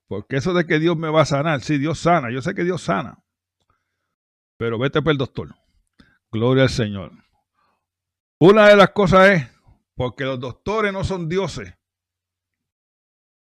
Porque 0.08 0.36
eso 0.36 0.54
de 0.54 0.66
que 0.66 0.78
Dios 0.78 0.96
me 0.96 1.10
va 1.10 1.22
a 1.22 1.26
sanar, 1.26 1.60
sí, 1.60 1.78
Dios 1.78 1.98
sana, 1.98 2.30
yo 2.30 2.40
sé 2.40 2.54
que 2.54 2.64
Dios 2.64 2.82
sana. 2.82 3.18
Pero 4.56 4.78
vete 4.78 5.02
para 5.02 5.12
el 5.12 5.18
doctor. 5.18 5.54
Gloria 6.30 6.64
al 6.64 6.70
Señor. 6.70 7.12
Una 8.38 8.68
de 8.68 8.76
las 8.76 8.90
cosas 8.90 9.28
es 9.30 9.50
porque 9.94 10.24
los 10.24 10.38
doctores 10.38 10.92
no 10.92 11.04
son 11.04 11.28
dioses. 11.28 11.74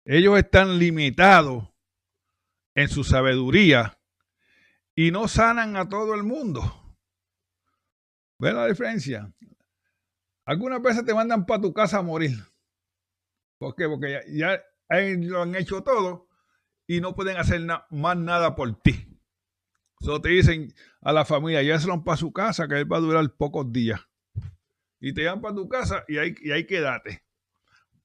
Ellos 0.05 0.37
están 0.37 0.79
limitados 0.79 1.69
en 2.73 2.89
su 2.89 3.03
sabiduría 3.03 3.99
y 4.95 5.11
no 5.11 5.27
sanan 5.27 5.77
a 5.77 5.87
todo 5.87 6.15
el 6.15 6.23
mundo. 6.23 6.61
¿Ven 8.39 8.55
la 8.55 8.65
diferencia? 8.65 9.31
Algunas 10.45 10.81
veces 10.81 11.05
te 11.05 11.13
mandan 11.13 11.45
para 11.45 11.61
tu 11.61 11.73
casa 11.73 11.99
a 11.99 12.01
morir. 12.01 12.37
¿Por 13.59 13.75
qué? 13.75 13.87
Porque 13.87 14.23
ya, 14.29 14.55
ya 14.55 14.63
lo 15.17 15.43
han 15.43 15.55
hecho 15.55 15.83
todo 15.83 16.27
y 16.87 17.01
no 17.01 17.13
pueden 17.13 17.37
hacer 17.37 17.61
más 17.91 18.17
nada 18.17 18.55
por 18.55 18.81
ti. 18.81 19.21
Solo 19.99 20.21
te 20.21 20.29
dicen 20.29 20.73
a 21.01 21.13
la 21.13 21.25
familia, 21.25 21.63
ya 21.63 21.79
se 21.79 21.87
lo 21.87 22.03
para 22.03 22.17
su 22.17 22.31
casa, 22.31 22.67
que 22.67 22.79
él 22.79 22.91
va 22.91 22.97
a 22.97 23.01
durar 23.01 23.29
pocos 23.35 23.71
días. 23.71 24.01
Y 24.99 25.13
te 25.13 25.21
llevan 25.21 25.41
para 25.41 25.55
tu 25.55 25.67
casa 25.69 26.03
y 26.07 26.17
ahí, 26.17 26.35
y 26.41 26.51
ahí 26.51 26.65
quédate. 26.65 27.23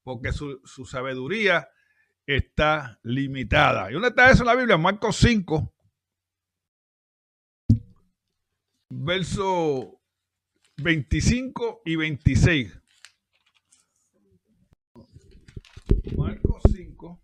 Porque 0.02 0.32
su, 0.32 0.60
su, 0.64 0.84
sabiduría 0.84 1.68
está 2.26 3.00
limitada. 3.02 3.90
¿Y 3.90 3.94
dónde 3.94 4.08
está 4.08 4.30
eso 4.30 4.42
en 4.42 4.46
la 4.46 4.54
Biblia? 4.54 4.76
Marcos 4.76 5.16
5, 5.16 5.74
verso 8.90 10.00
25 10.76 11.82
y 11.84 11.96
26. 11.96 12.80
Marcos 16.16 16.62
5. 16.72 17.20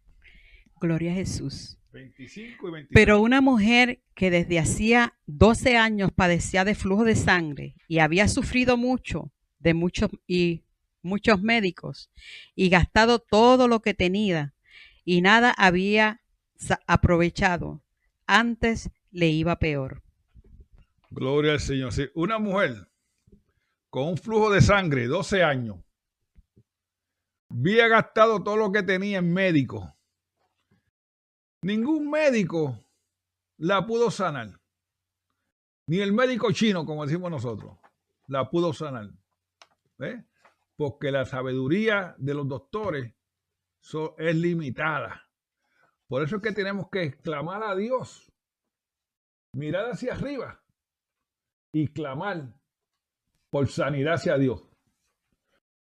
Gloria 0.81 1.13
a 1.13 1.15
Jesús. 1.15 1.80
25 1.93 2.69
y 2.69 2.73
26. 2.73 2.95
Pero 2.95 3.21
una 3.21 3.41
mujer 3.41 4.03
que 4.15 4.31
desde 4.31 4.59
hacía 4.59 5.15
12 5.27 5.77
años 5.77 6.13
padecía 6.13 6.65
de 6.65 6.75
flujo 6.75 7.05
de 7.05 7.17
sangre 7.17 7.75
y 7.89 7.99
había 7.99 8.29
sufrido 8.29 8.77
mucho 8.77 9.33
de 9.59 9.75
muchos 9.75 10.11
y 10.27 10.65
muchos 11.03 11.43
médicos 11.43 12.11
y 12.55 12.69
gastado 12.69 13.19
todo 13.19 13.69
lo 13.69 13.81
que 13.81 13.95
tenía 13.95 14.55
y 15.05 15.23
nada 15.23 15.51
había 15.51 16.21
aprovechado, 16.87 17.83
antes 18.27 18.91
le 19.11 19.29
iba 19.29 19.59
peor. 19.59 20.03
Gloria 21.11 21.53
al 21.53 21.61
Señor. 21.61 21.93
Sí, 21.93 22.09
una 22.15 22.39
mujer 22.39 22.89
con 23.89 24.09
un 24.09 24.17
flujo 24.17 24.51
de 24.51 24.61
sangre, 24.61 25.07
12 25.07 25.43
años, 25.43 25.79
había 27.49 27.89
gastado 27.89 28.43
todo 28.43 28.57
lo 28.57 28.71
que 28.71 28.85
tenía 28.85 29.19
en 29.19 29.33
médico 29.33 29.97
Ningún 31.63 32.11
médico 32.11 32.79
la 33.59 33.87
pudo 33.87 34.11
sanar. 34.11 34.61
Ni 35.87 36.01
el 36.01 36.13
médico 36.13 36.53
chino, 36.53 36.87
como 36.87 37.05
decimos 37.05 37.31
nosotros, 37.31 37.79
la 38.27 38.49
pudo 38.49 38.73
sanar. 38.73 39.11
¿Ves? 39.99 40.25
Porque 40.77 41.11
la 41.11 41.27
sabiduría 41.27 42.15
de 42.17 42.35
los 42.35 42.49
doctores 42.49 43.13
es 44.19 44.37
limitada. 44.37 45.29
Por 46.09 46.23
eso 46.23 46.37
es 46.37 46.43
que 46.43 46.53
tenemos 46.53 46.89
que 46.91 47.03
exclamar 47.03 47.63
a 47.63 47.77
Dios, 47.77 48.33
mirar 49.53 49.91
hacia 49.91 50.15
arriba 50.15 50.63
y 51.73 51.89
clamar 51.89 52.55
por 53.51 53.69
sanidad 53.69 54.15
hacia 54.15 54.39
Dios. 54.39 54.63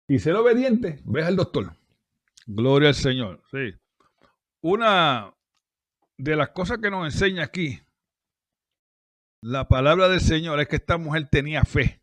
Y 0.08 0.18
ser 0.18 0.34
obediente, 0.34 1.00
ves 1.04 1.26
al 1.26 1.36
doctor. 1.36 1.76
Gloria 2.46 2.88
al 2.88 2.94
Señor. 2.94 3.42
Sí. 3.50 3.72
Una, 4.62 5.32
de 6.22 6.36
las 6.36 6.50
cosas 6.50 6.78
que 6.78 6.90
nos 6.90 7.06
enseña 7.06 7.44
aquí 7.44 7.80
la 9.42 9.68
palabra 9.68 10.08
del 10.08 10.20
Señor 10.20 10.60
es 10.60 10.68
que 10.68 10.76
esta 10.76 10.98
mujer 10.98 11.28
tenía 11.30 11.64
fe 11.64 12.02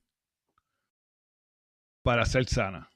para 2.03 2.25
ser 2.25 2.47
sana. 2.47 2.89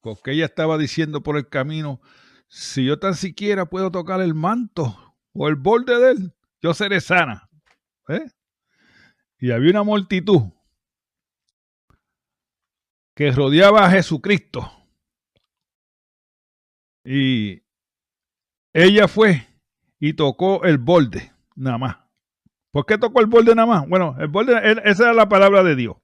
Porque 0.00 0.32
ella 0.32 0.46
estaba 0.46 0.78
diciendo 0.78 1.22
por 1.22 1.36
el 1.36 1.48
camino, 1.48 2.00
si 2.46 2.86
yo 2.86 2.98
tan 2.98 3.14
siquiera 3.14 3.66
puedo 3.66 3.90
tocar 3.90 4.22
el 4.22 4.34
manto 4.34 5.14
o 5.34 5.48
el 5.48 5.56
borde 5.56 5.98
de 5.98 6.10
él, 6.12 6.34
yo 6.62 6.72
seré 6.72 7.02
sana. 7.02 7.50
¿Eh? 8.08 8.30
Y 9.38 9.50
había 9.50 9.70
una 9.70 9.82
multitud 9.82 10.50
que 13.14 13.30
rodeaba 13.32 13.84
a 13.84 13.90
Jesucristo. 13.90 14.72
Y 17.04 17.64
ella 18.72 19.08
fue 19.08 19.46
y 20.00 20.14
tocó 20.14 20.64
el 20.64 20.78
borde, 20.78 21.32
nada 21.56 21.78
más. 21.78 21.96
¿Por 22.70 22.86
qué 22.86 22.98
tocó 22.98 23.20
el 23.20 23.26
borde 23.26 23.54
nada 23.54 23.66
más? 23.66 23.88
Bueno, 23.88 24.16
el 24.18 24.28
borde, 24.28 24.52
esa 24.84 25.04
era 25.04 25.14
la 25.14 25.28
palabra 25.28 25.62
de 25.62 25.74
Dios. 25.74 25.96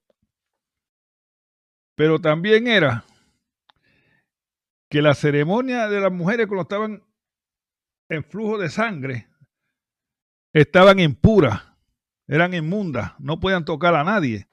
Pero 1.95 2.21
también 2.21 2.67
era 2.67 3.05
que 4.89 5.03
la 5.03 5.15
ceremonia 5.15 5.89
de 5.89 6.01
las 6.01 6.13
mujeres 6.13 6.47
cuando 6.47 6.63
estaban 6.63 7.05
en 8.09 8.25
flujo 8.25 8.59
de 8.59 8.71
sangre 8.71 9.29
estaban 10.53 10.99
impuras, 11.01 11.63
eran 12.27 12.55
inmundas, 12.55 13.13
no 13.19 13.39
podían 13.41 13.65
tocar 13.65 13.95
a 13.95 14.05
nadie. 14.05 14.49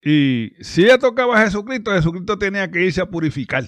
Y 0.00 0.52
si 0.60 0.84
ella 0.84 0.98
tocaba 0.98 1.40
a 1.40 1.44
Jesucristo, 1.44 1.92
Jesucristo 1.92 2.38
tenía 2.38 2.70
que 2.70 2.84
irse 2.84 3.00
a 3.00 3.10
purificar. 3.10 3.64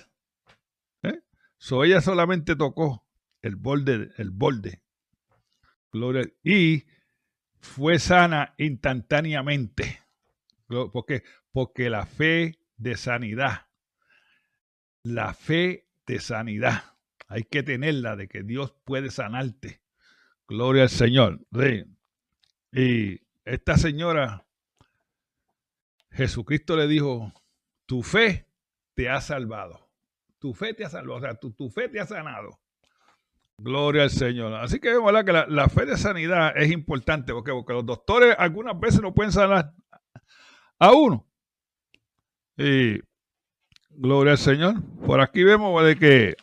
¿eh? 1.03 1.21
So 1.59 1.85
ella 1.85 2.01
solamente 2.01 2.55
tocó 2.55 3.05
el 3.43 3.57
borde, 3.57 4.11
el 4.17 4.31
borde. 4.31 4.83
Gloria. 5.93 6.25
Y 6.43 6.85
fue 7.61 7.99
sana 7.99 8.55
instantáneamente. 8.59 10.01
Porque, 10.67 11.25
porque 11.53 11.91
la 11.91 12.07
fe 12.07 12.61
de 12.77 12.97
sanidad 12.97 13.71
la 15.03 15.35
fe 15.35 15.89
de 16.07 16.21
sanidad. 16.21 16.97
Hay 17.29 17.45
que 17.45 17.63
tenerla 17.63 18.17
de 18.17 18.29
que 18.29 18.43
Dios 18.43 18.75
puede 18.85 19.11
sanarte. 19.11 19.81
Gloria 20.49 20.85
al 20.85 20.91
Señor. 20.91 21.47
Y 22.73 23.21
esta 23.45 23.77
señora, 23.77 24.47
Jesucristo 26.11 26.77
le 26.77 26.89
dijo, 26.89 27.33
tu 27.87 28.03
fe 28.03 28.49
te 28.95 29.09
ha 29.09 29.21
salvado. 29.21 29.91
Tu 30.41 30.55
fe 30.55 30.75
te 30.75 30.85
ha 30.85 30.91
salvado. 30.91 31.19
O 31.19 31.21
sea, 31.21 31.35
tu, 31.35 31.71
fe 31.71 31.89
te 31.89 32.01
ha 32.01 32.07
sanado. 32.07 32.61
Gloria 33.63 34.05
al 34.05 34.11
Señor. 34.11 34.55
Así 34.55 34.81
que 34.81 34.89
vemos 34.89 35.13
que 35.23 35.33
la, 35.33 35.69
fe 35.69 35.85
de 35.85 35.99
sanidad 35.99 36.57
es 36.57 36.71
importante 36.71 37.35
porque, 37.35 37.53
porque 37.53 37.75
los 37.75 37.85
doctores 37.85 38.35
algunas 38.39 38.79
veces 38.81 39.03
no 39.03 39.13
pueden 39.13 39.33
sanar 39.33 39.75
a 40.79 40.93
uno. 40.93 41.27
Y 42.57 43.01
Gloria 43.91 44.33
al 44.33 44.39
Señor. 44.39 44.83
Por 45.05 45.21
aquí 45.21 45.45
vemos 45.45 45.85
de 45.85 45.97
que 45.97 46.37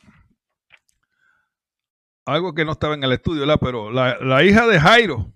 algo 2.24 2.54
que 2.54 2.66
no 2.66 2.74
estaba 2.74 2.94
en 2.94 3.04
el 3.04 3.14
estudio, 3.14 3.46
pero 3.58 3.90
la, 3.90 4.44
hija 4.44 4.68
de 4.68 4.80
Jairo 4.80 5.34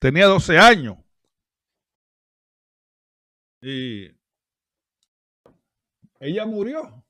tenía 0.00 0.26
12 0.26 0.58
años. 0.58 0.96
Y 3.60 4.10
ella 6.18 6.44
murió. 6.44 7.04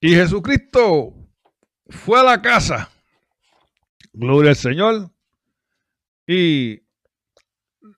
Y 0.00 0.14
Jesucristo 0.14 1.14
fue 1.92 2.20
a 2.20 2.24
la 2.24 2.42
casa. 2.42 2.90
Gloria 4.12 4.50
al 4.50 4.56
Señor. 4.56 5.10
Y 6.26 6.82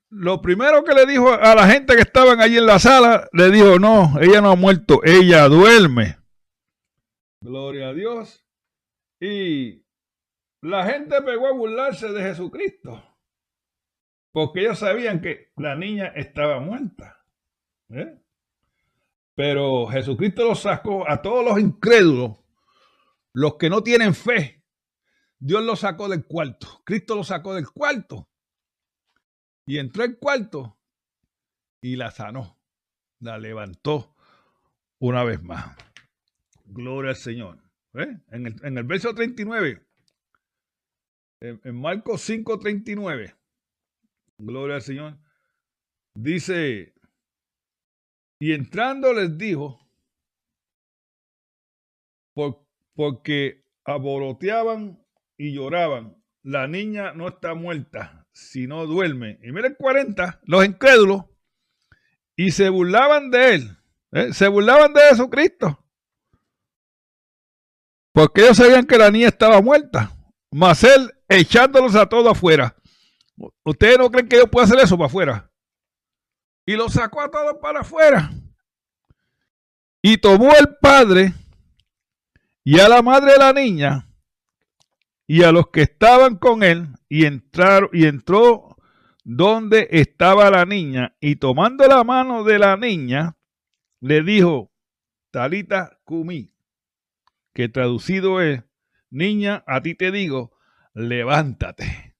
lo 0.09 0.41
primero 0.41 0.83
que 0.83 0.93
le 0.93 1.05
dijo 1.05 1.31
a 1.31 1.55
la 1.55 1.67
gente 1.67 1.95
que 1.95 2.01
estaban 2.01 2.39
allí 2.39 2.57
en 2.57 2.65
la 2.65 2.79
sala, 2.79 3.27
le 3.33 3.51
dijo, 3.51 3.79
no, 3.79 4.13
ella 4.21 4.41
no 4.41 4.51
ha 4.51 4.55
muerto, 4.55 5.01
ella 5.03 5.47
duerme. 5.47 6.17
Gloria 7.41 7.89
a 7.89 7.93
Dios. 7.93 8.45
Y 9.19 9.83
la 10.61 10.85
gente 10.85 11.21
pegó 11.21 11.47
a 11.47 11.53
burlarse 11.53 12.11
de 12.11 12.21
Jesucristo, 12.23 13.03
porque 14.31 14.61
ellos 14.61 14.79
sabían 14.79 15.21
que 15.21 15.51
la 15.57 15.75
niña 15.75 16.07
estaba 16.15 16.59
muerta. 16.59 17.23
¿eh? 17.89 18.19
Pero 19.35 19.87
Jesucristo 19.87 20.45
los 20.45 20.61
sacó 20.61 21.09
a 21.09 21.21
todos 21.21 21.43
los 21.43 21.59
incrédulos, 21.59 22.39
los 23.35 23.57
que 23.57 23.69
no 23.69 23.83
tienen 23.83 24.15
fe. 24.15 24.63
Dios 25.37 25.61
los 25.63 25.81
sacó 25.81 26.07
del 26.07 26.25
cuarto. 26.25 26.81
Cristo 26.85 27.15
los 27.15 27.27
sacó 27.27 27.53
del 27.53 27.69
cuarto 27.69 28.29
y 29.67 29.77
entró 29.77 30.03
al 30.03 30.17
cuarto 30.17 30.79
y 31.81 31.97
la 31.97 32.11
sanó, 32.11 32.57
la 33.19 33.37
levantó 33.37 34.15
una 34.99 35.23
vez 35.25 35.43
más. 35.43 35.75
Gloria 36.63 37.11
al 37.11 37.17
Señor. 37.17 37.61
¿Eh? 37.93 38.17
En, 38.29 38.47
el, 38.47 38.55
en, 38.65 38.77
el, 38.77 38.83
verso 38.85 39.13
39, 39.13 39.85
en, 41.41 41.75
Marcos 41.75 42.21
5, 42.21 42.59
39, 42.59 43.35
gloria 44.37 44.75
al 44.75 44.81
Señor, 44.81 45.17
dice, 46.13 46.93
y 48.39 48.51
entrando 48.51 49.13
les 49.13 49.37
dijo, 49.37 49.79
por, 52.33 52.64
porque 52.95 53.63
aboroteaban 53.83 55.03
y 55.37 55.53
lloraban, 55.53 56.17
la 56.41 56.67
niña 56.67 57.13
no 57.13 57.27
está 57.27 57.53
muerta, 57.53 58.25
si 58.31 58.67
no 58.67 58.85
duerme. 58.87 59.39
Y 59.43 59.51
miren 59.51 59.75
40, 59.77 60.41
los 60.43 60.65
incrédulos, 60.65 61.25
y 62.35 62.51
se 62.51 62.69
burlaban 62.69 63.31
de 63.31 63.55
él, 63.55 63.77
¿eh? 64.11 64.33
se 64.33 64.47
burlaban 64.47 64.93
de 64.93 65.01
Jesucristo. 65.09 65.85
Porque 68.11 68.41
ellos 68.41 68.57
sabían 68.57 68.85
que 68.85 68.97
la 68.97 69.11
niña 69.11 69.27
estaba 69.27 69.61
muerta. 69.61 70.15
Mas 70.49 70.85
él 70.85 71.11
echándolos 71.27 71.95
a 71.95 72.07
todos 72.07 72.31
afuera. 72.31 72.73
¿Ustedes 73.65 73.97
no 73.97 74.09
creen 74.09 74.29
que 74.29 74.37
yo 74.37 74.47
pueda 74.47 74.65
hacer 74.65 74.79
eso 74.79 74.97
para 74.97 75.07
afuera? 75.07 75.51
Y 76.65 76.77
los 76.77 76.93
sacó 76.93 77.21
a 77.21 77.29
todos 77.29 77.57
para 77.61 77.81
afuera. 77.81 78.31
Y 80.01 80.17
tomó 80.17 80.53
el 80.55 80.77
padre 80.79 81.33
y 82.65 82.79
a 82.79 82.89
la 82.89 83.01
madre 83.01 83.33
de 83.33 83.37
la 83.37 83.53
niña 83.53 84.09
y 85.27 85.43
a 85.43 85.53
los 85.53 85.69
que 85.69 85.83
estaban 85.83 86.35
con 86.37 86.63
él 86.63 86.89
y 87.07 87.25
entraron 87.25 87.89
y 87.93 88.05
entró 88.05 88.75
donde 89.23 89.87
estaba 89.91 90.49
la 90.49 90.65
niña 90.65 91.15
y 91.21 91.37
tomando 91.37 91.87
la 91.87 92.03
mano 92.03 92.43
de 92.43 92.59
la 92.59 92.75
niña 92.75 93.37
le 94.01 94.23
dijo 94.23 94.73
Talita 95.31 95.99
Kumi 96.03 96.51
que 97.53 97.69
traducido 97.69 98.41
es 98.41 98.63
niña 99.09 99.63
a 99.67 99.81
ti 99.81 99.95
te 99.95 100.11
digo 100.11 100.57
levántate 100.93 102.15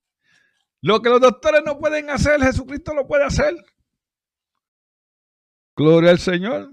lo 0.85 1.01
que 1.01 1.09
los 1.09 1.19
doctores 1.19 1.63
no 1.65 1.79
pueden 1.79 2.11
hacer 2.11 2.39
Jesucristo 2.39 2.93
lo 2.93 3.07
puede 3.07 3.23
hacer. 3.23 3.55
Gloria 5.75 6.11
al 6.11 6.19
Señor. 6.19 6.69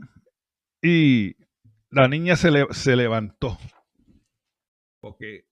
Y 0.82 1.34
la 1.92 2.08
niña 2.08 2.36
se, 2.36 2.50
se 2.70 2.96
levantó 2.96 3.58
porque 5.00 5.46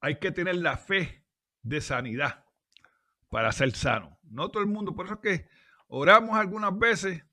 hay 0.00 0.18
que 0.18 0.32
tener 0.32 0.56
la 0.56 0.76
fe 0.76 1.24
de 1.62 1.80
sanidad 1.80 2.44
para 3.28 3.52
ser 3.52 3.72
sano. 3.72 4.18
No 4.24 4.50
todo 4.50 4.62
el 4.62 4.68
mundo, 4.68 4.94
por 4.94 5.06
eso 5.06 5.14
es 5.14 5.20
que 5.20 5.48
oramos 5.86 6.36
algunas 6.36 6.76
veces 6.76 7.24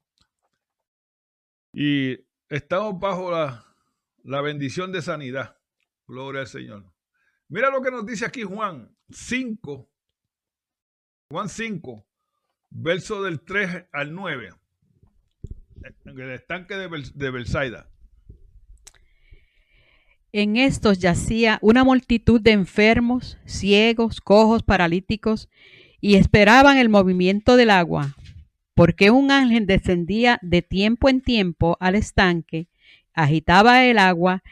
y 1.73 2.19
estamos 2.47 2.99
bajo 2.99 3.31
la, 3.31 3.65
la 4.23 4.41
bendición 4.41 4.91
de 4.91 5.01
sanidad. 5.01 5.57
Gloria 6.07 6.41
al 6.41 6.47
Señor. 6.47 6.93
Mira 7.47 7.71
lo 7.71 7.81
que 7.81 7.89
nos 7.89 8.05
dice 8.05 8.25
aquí 8.25 8.43
Juan 8.43 8.95
5, 9.09 9.89
Juan 11.29 11.49
5, 11.49 12.07
verso 12.69 13.23
del 13.23 13.41
3 13.41 13.87
al 13.91 14.13
9, 14.13 14.53
en 16.05 16.19
el 16.19 16.31
estanque 16.31 16.75
de, 16.75 17.11
de 17.13 17.31
Belsaida. 17.31 17.89
En 20.37 20.57
estos 20.57 20.99
yacía 20.99 21.59
una 21.61 21.85
multitud 21.85 22.41
de 22.41 22.51
enfermos, 22.51 23.37
ciegos, 23.45 24.19
cojos, 24.19 24.63
paralíticos, 24.63 25.47
y 26.01 26.15
esperaban 26.15 26.77
el 26.77 26.89
movimiento 26.89 27.55
del 27.55 27.69
agua, 27.69 28.17
porque 28.73 29.11
un 29.11 29.31
ángel 29.31 29.65
descendía 29.65 30.37
de 30.41 30.61
tiempo 30.61 31.07
en 31.07 31.21
tiempo 31.21 31.77
al 31.79 31.95
estanque, 31.95 32.67
agitaba 33.13 33.85
el 33.85 33.97
agua, 33.97 34.43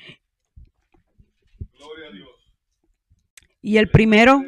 y 3.62 3.76
el 3.76 3.90
primero 3.90 4.42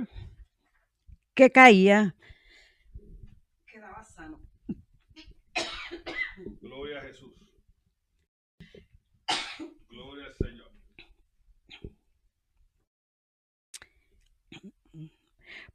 que 1.34 1.50
caía 1.50 2.16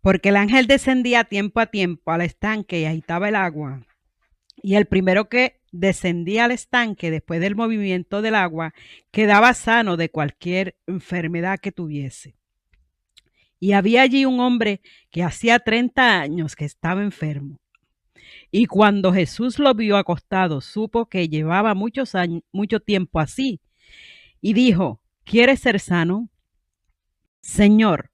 porque 0.03 0.31
el 0.31 0.37
ángel 0.37 0.67
descendía 0.67 1.25
tiempo 1.25 1.61
a 1.61 1.67
tiempo 1.67 2.11
al 2.13 2.23
estanque 2.23 2.81
y 2.81 2.85
agitaba 2.85 3.29
el 3.29 3.37
agua. 3.37 3.87
Y 4.63 4.75
el 4.75 4.87
primero 4.87 5.29
que 5.29 5.61
descendía 5.73 6.45
al 6.45 6.53
estanque 6.53 7.11
después 7.11 7.41
del 7.41 7.57
movimiento 7.57 8.23
del 8.23 8.35
agua 8.35 8.75
quedaba 9.11 9.55
sano 9.55 9.97
de 9.97 10.11
cualquier 10.11 10.77
enfermedad 10.87 11.59
que 11.59 11.73
tuviese. 11.73 12.37
Y 13.59 13.73
había 13.73 14.03
allí 14.03 14.25
un 14.25 14.41
hombre 14.41 14.81
que 15.11 15.23
hacía 15.23 15.59
30 15.59 16.21
años 16.21 16.57
que 16.57 16.65
estaba 16.65 17.03
enfermo. 17.03 17.59
Y 18.51 18.67
cuando 18.67 19.13
Jesús 19.13 19.59
lo 19.59 19.75
vio 19.75 19.97
acostado, 19.97 20.61
supo 20.61 21.07
que 21.07 21.29
llevaba 21.29 21.75
muchos 21.75 22.15
años, 22.15 22.43
mucho 22.53 22.81
tiempo 22.81 23.21
así. 23.21 23.61
Y 24.41 24.55
dijo, 24.55 25.01
¿quieres 25.25 25.61
ser 25.61 25.79
sano? 25.79 26.31
Señor, 27.43 28.11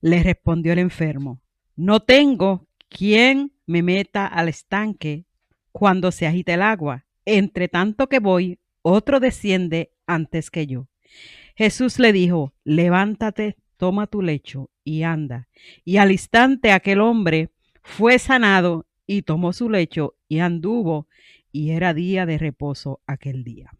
le 0.00 0.22
respondió 0.22 0.72
el 0.72 0.78
enfermo, 0.78 1.40
no 1.76 2.00
tengo 2.00 2.66
quien 2.88 3.52
me 3.66 3.82
meta 3.82 4.26
al 4.26 4.48
estanque 4.48 5.24
cuando 5.72 6.10
se 6.10 6.26
agita 6.26 6.54
el 6.54 6.62
agua. 6.62 7.04
Entre 7.24 7.68
tanto 7.68 8.08
que 8.08 8.18
voy, 8.18 8.58
otro 8.82 9.20
desciende 9.20 9.92
antes 10.06 10.50
que 10.50 10.66
yo. 10.66 10.88
Jesús 11.54 11.98
le 11.98 12.12
dijo, 12.12 12.54
levántate, 12.64 13.56
toma 13.76 14.06
tu 14.06 14.22
lecho 14.22 14.70
y 14.84 15.02
anda. 15.02 15.48
Y 15.84 15.98
al 15.98 16.10
instante 16.10 16.72
aquel 16.72 17.00
hombre 17.00 17.50
fue 17.82 18.18
sanado 18.18 18.86
y 19.06 19.22
tomó 19.22 19.52
su 19.52 19.68
lecho 19.68 20.14
y 20.28 20.40
anduvo, 20.40 21.08
y 21.50 21.70
era 21.70 21.94
día 21.94 22.26
de 22.26 22.38
reposo 22.38 23.00
aquel 23.06 23.44
día. 23.44 23.70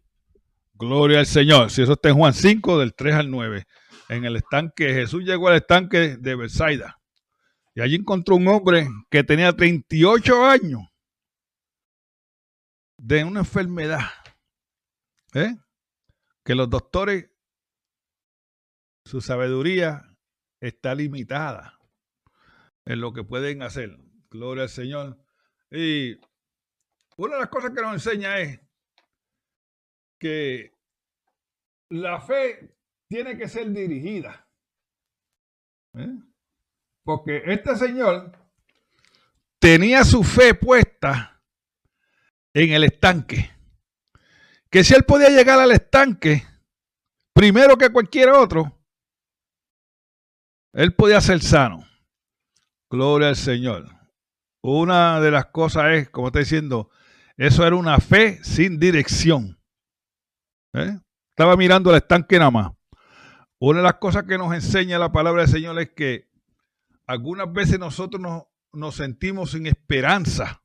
Gloria 0.73 1.19
al 1.19 1.25
Señor. 1.25 1.69
Si 1.69 1.81
eso 1.81 1.93
está 1.93 2.09
en 2.09 2.15
Juan 2.15 2.33
5, 2.33 2.79
del 2.79 2.93
3 2.93 3.15
al 3.15 3.31
9. 3.31 3.65
En 4.09 4.25
el 4.25 4.37
estanque, 4.37 4.91
Jesús 4.91 5.23
llegó 5.23 5.49
al 5.49 5.57
estanque 5.57 6.17
de 6.17 6.35
Bethsaida. 6.35 6.99
Y 7.75 7.81
allí 7.81 7.95
encontró 7.95 8.35
un 8.35 8.47
hombre 8.47 8.87
que 9.11 9.23
tenía 9.23 9.55
38 9.55 10.45
años 10.45 10.81
de 12.97 13.23
una 13.23 13.41
enfermedad. 13.41 14.09
¿eh? 15.35 15.55
Que 16.43 16.55
los 16.55 16.69
doctores, 16.71 17.29
su 19.05 19.21
sabiduría 19.21 20.17
está 20.59 20.95
limitada 20.95 21.79
en 22.85 23.01
lo 23.01 23.13
que 23.13 23.23
pueden 23.23 23.61
hacer. 23.61 23.95
Gloria 24.31 24.63
al 24.63 24.69
Señor. 24.69 25.23
Y 25.69 26.19
una 27.15 27.35
de 27.35 27.41
las 27.41 27.49
cosas 27.49 27.71
que 27.75 27.81
nos 27.83 27.93
enseña 27.93 28.39
es 28.39 28.59
que 30.17 30.75
la 31.89 32.19
fe 32.19 32.78
tiene 33.09 33.37
que 33.37 33.47
ser 33.47 33.71
dirigida. 33.71 34.47
¿eh? 35.95 36.19
Porque 37.03 37.41
este 37.47 37.75
señor 37.75 38.31
tenía 39.59 40.03
su 40.03 40.23
fe 40.23 40.53
puesta 40.53 41.41
en 42.53 42.71
el 42.71 42.83
estanque. 42.83 43.51
Que 44.69 44.83
si 44.83 44.93
él 44.93 45.03
podía 45.03 45.29
llegar 45.29 45.59
al 45.59 45.71
estanque 45.71 46.45
primero 47.33 47.77
que 47.77 47.89
cualquier 47.89 48.29
otro, 48.29 48.79
él 50.73 50.93
podía 50.93 51.19
ser 51.19 51.41
sano. 51.41 51.87
Gloria 52.91 53.29
al 53.29 53.35
Señor. 53.35 53.87
Una 54.61 55.19
de 55.19 55.31
las 55.31 55.47
cosas 55.47 55.93
es, 55.93 56.09
como 56.09 56.27
está 56.27 56.39
diciendo, 56.39 56.91
eso 57.37 57.65
era 57.65 57.75
una 57.75 57.99
fe 57.99 58.43
sin 58.43 58.77
dirección. 58.77 59.59
¿Eh? 60.73 60.99
Estaba 61.29 61.55
mirando 61.55 61.89
el 61.89 61.97
estanque 61.97 62.37
nada 62.37 62.51
más. 62.51 62.78
Una 63.59 63.79
de 63.79 63.83
las 63.83 63.95
cosas 63.95 64.23
que 64.23 64.37
nos 64.37 64.53
enseña 64.53 64.97
la 64.97 65.11
palabra 65.11 65.41
del 65.41 65.51
Señor 65.51 65.77
es 65.79 65.89
que 65.89 66.29
algunas 67.05 67.51
veces 67.51 67.77
nosotros 67.77 68.21
nos, 68.71 68.95
sentimos 68.95 69.51
sin 69.51 69.67
esperanza 69.67 70.61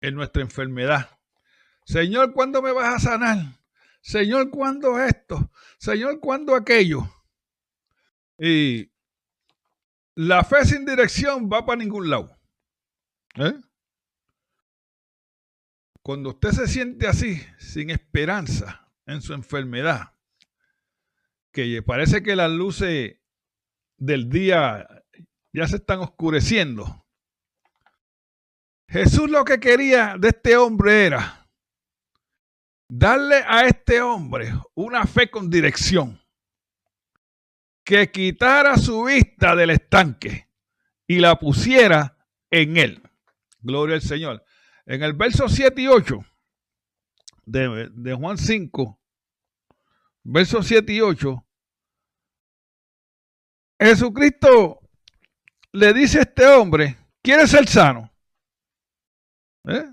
en 0.00 0.14
nuestra 0.14 0.40
enfermedad. 0.40 1.18
Señor, 1.84 2.32
¿cuándo 2.32 2.62
me 2.62 2.72
vas 2.72 2.94
a 2.94 2.98
sanar? 3.10 3.38
Señor, 4.00 4.50
¿cuándo 4.50 4.98
esto? 4.98 5.50
Señor, 5.78 6.18
¿cuándo 6.20 6.54
aquello? 6.54 7.02
Y 8.38 8.90
la 10.14 10.44
fe 10.44 10.64
sin 10.64 10.86
dirección 10.86 11.50
va 11.52 11.66
para 11.66 11.78
ningún 11.78 12.08
lado. 12.08 12.38
¿Eh? 13.34 13.60
Cuando 16.00 16.30
usted 16.30 16.52
se 16.52 16.68
siente 16.68 17.06
así, 17.06 17.42
sin 17.58 17.90
esperanza 17.90 18.88
en 19.06 19.20
su 19.20 19.34
enfermedad, 19.34 20.13
que 21.54 21.82
parece 21.82 22.22
que 22.22 22.34
las 22.34 22.50
luces 22.50 23.16
del 23.96 24.28
día 24.28 24.86
ya 25.52 25.68
se 25.68 25.76
están 25.76 26.00
oscureciendo. 26.00 27.06
Jesús 28.88 29.30
lo 29.30 29.44
que 29.44 29.60
quería 29.60 30.16
de 30.18 30.28
este 30.28 30.56
hombre 30.56 31.06
era 31.06 31.48
darle 32.88 33.36
a 33.46 33.66
este 33.66 34.02
hombre 34.02 34.52
una 34.74 35.06
fe 35.06 35.30
con 35.30 35.48
dirección, 35.48 36.20
que 37.84 38.10
quitara 38.10 38.76
su 38.76 39.04
vista 39.04 39.54
del 39.54 39.70
estanque 39.70 40.48
y 41.06 41.20
la 41.20 41.38
pusiera 41.38 42.18
en 42.50 42.76
él. 42.76 43.02
Gloria 43.60 43.94
al 43.94 44.02
Señor. 44.02 44.44
En 44.86 45.02
el 45.04 45.12
verso 45.12 45.48
7 45.48 45.80
y 45.80 45.86
8 45.86 46.18
de, 47.46 47.90
de 47.92 48.14
Juan 48.14 48.38
5, 48.38 49.00
versos 50.24 50.66
7 50.66 50.92
y 50.92 51.00
8, 51.00 51.46
Jesucristo 53.80 54.80
le 55.72 55.92
dice 55.92 56.18
a 56.18 56.22
este 56.22 56.46
hombre, 56.46 56.96
¿quieres 57.22 57.50
ser 57.50 57.68
sano? 57.68 58.10
¿Eh? 59.68 59.84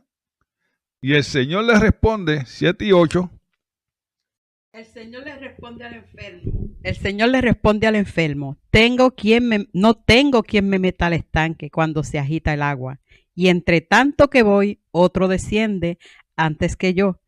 Y 1.02 1.14
el 1.14 1.24
Señor 1.24 1.66
le 1.66 1.80
responde, 1.80 2.46
7 2.46 2.86
y 2.86 2.92
8. 2.92 3.30
El 4.74 4.86
Señor 4.86 5.26
le 5.26 5.36
responde 5.36 5.84
al 5.84 5.96
enfermo. 5.96 6.52
El 6.84 6.96
Señor 6.96 7.30
le 7.30 7.42
responde 7.42 7.88
al 7.88 7.96
enfermo, 7.96 8.58
tengo 8.70 9.12
quien 9.12 9.48
me, 9.48 9.68
no 9.74 9.96
tengo 9.96 10.44
quien 10.44 10.70
me 10.70 10.80
meta 10.80 11.08
al 11.08 11.14
estanque 11.14 11.70
cuando 11.70 12.04
se 12.04 12.20
agita 12.20 12.54
el 12.54 12.62
agua. 12.62 13.00
Y 13.36 13.50
entre 13.50 13.82
tanto 13.82 14.30
que 14.30 14.44
voy, 14.44 14.82
otro 14.92 15.28
desciende 15.28 15.98
antes 16.36 16.76
que 16.76 16.94
yo. 16.94 17.20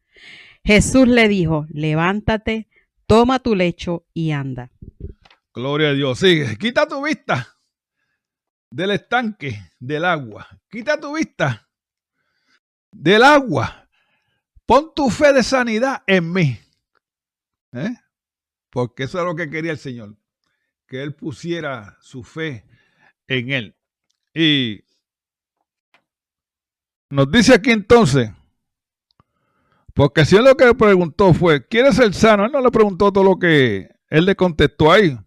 Jesús 0.63 1.08
le 1.08 1.28
dijo, 1.28 1.66
levántate, 1.70 2.68
toma 3.13 3.38
tu 3.38 3.54
lecho 3.54 4.08
y 4.12 4.32
anda. 4.32 4.71
Gloria 5.54 5.89
a 5.89 5.93
Dios. 5.93 6.17
Sigue. 6.17 6.58
Quita 6.58 6.88
tu 6.88 7.06
vista 7.06 7.47
del 8.71 8.89
estanque 8.89 9.69
del 9.80 10.04
agua. 10.04 10.47
Quita 10.67 10.99
tu 10.99 11.15
vista 11.15 11.69
del 12.91 13.21
agua. 13.21 13.88
Pon 14.65 14.95
tu 14.95 15.12
fe 15.12 15.32
de 15.32 15.43
sanidad 15.43 16.02
en 16.08 16.34
mí. 16.34 16.58
¿Eh? 17.73 17.93
Porque 18.71 19.04
eso 19.04 19.19
es 19.19 19.26
lo 19.26 19.36
que 19.36 19.47
quería 19.47 19.73
el 19.73 19.78
Señor. 19.78 20.17
Que 20.88 21.04
Él 21.04 21.13
pusiera 21.13 21.99
su 22.02 22.23
fe 22.23 22.65
en 23.28 23.52
Él. 23.52 23.76
Y 24.34 24.84
nos 27.12 27.30
dice 27.32 27.54
aquí 27.54 27.69
entonces, 27.69 28.32
porque 29.93 30.25
si 30.25 30.36
él 30.36 30.43
lo 30.43 30.58
que 30.58 30.65
le 30.65 30.75
preguntó 30.75 31.34
fue, 31.34 31.65
¿quieres 31.67 31.95
ser 31.95 32.13
sano? 32.13 32.45
Él 32.45 32.51
no 32.51 32.62
le 32.62 32.71
preguntó 32.71 33.12
todo 33.12 33.23
lo 33.23 33.38
que 33.38 33.89
él 34.10 34.25
le 34.25 34.36
contestó 34.36 34.91
ahí. 34.91 35.17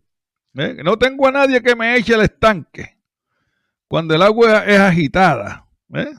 ¿Eh? 0.55 0.79
No 0.83 0.98
tengo 0.98 1.29
a 1.29 1.33
nadie 1.33 1.62
que 1.62 1.76
me 1.76 1.96
eche 1.96 2.14
el 2.14 2.22
estanque 2.22 2.96
cuando 3.88 4.14
el 4.14 4.22
agua 4.22 4.64
es 4.64 4.79
agitada. 4.79 5.68
¿eh? 5.94 6.14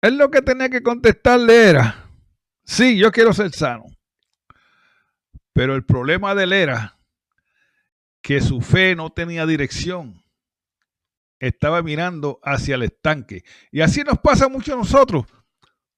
Él 0.00 0.16
lo 0.16 0.30
que 0.30 0.42
tenía 0.42 0.68
que 0.68 0.82
contestarle 0.82 1.70
era, 1.70 2.08
sí, 2.64 2.96
yo 2.96 3.10
quiero 3.10 3.32
ser 3.32 3.52
sano. 3.52 3.84
Pero 5.52 5.74
el 5.74 5.84
problema 5.84 6.34
de 6.36 6.44
él 6.44 6.52
era 6.52 6.98
que 8.22 8.40
su 8.40 8.60
fe 8.60 8.94
no 8.94 9.10
tenía 9.10 9.44
dirección. 9.44 10.22
Estaba 11.40 11.82
mirando 11.82 12.38
hacia 12.42 12.76
el 12.76 12.82
estanque. 12.82 13.42
Y 13.72 13.80
así 13.80 14.02
nos 14.02 14.18
pasa 14.18 14.48
mucho 14.48 14.74
a 14.74 14.76
nosotros. 14.76 15.24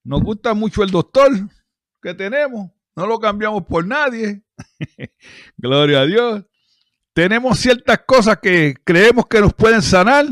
Nos 0.04 0.22
gusta 0.22 0.54
mucho 0.54 0.82
el 0.82 0.90
doctor 0.90 1.30
que 2.02 2.14
tenemos. 2.14 2.70
No 2.96 3.06
lo 3.06 3.18
cambiamos 3.18 3.64
por 3.64 3.86
nadie. 3.86 4.42
Gloria 5.56 6.00
a 6.00 6.06
Dios. 6.06 6.44
Tenemos 7.12 7.58
ciertas 7.58 8.00
cosas 8.06 8.38
que 8.38 8.74
creemos 8.84 9.26
que 9.26 9.40
nos 9.40 9.52
pueden 9.52 9.82
sanar. 9.82 10.26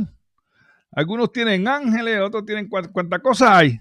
Algunos 0.93 1.33
tienen 1.33 1.69
ángeles, 1.69 2.21
otros 2.21 2.45
tienen 2.45 2.69
cuántas 2.69 3.21
cosas 3.21 3.51
hay 3.51 3.81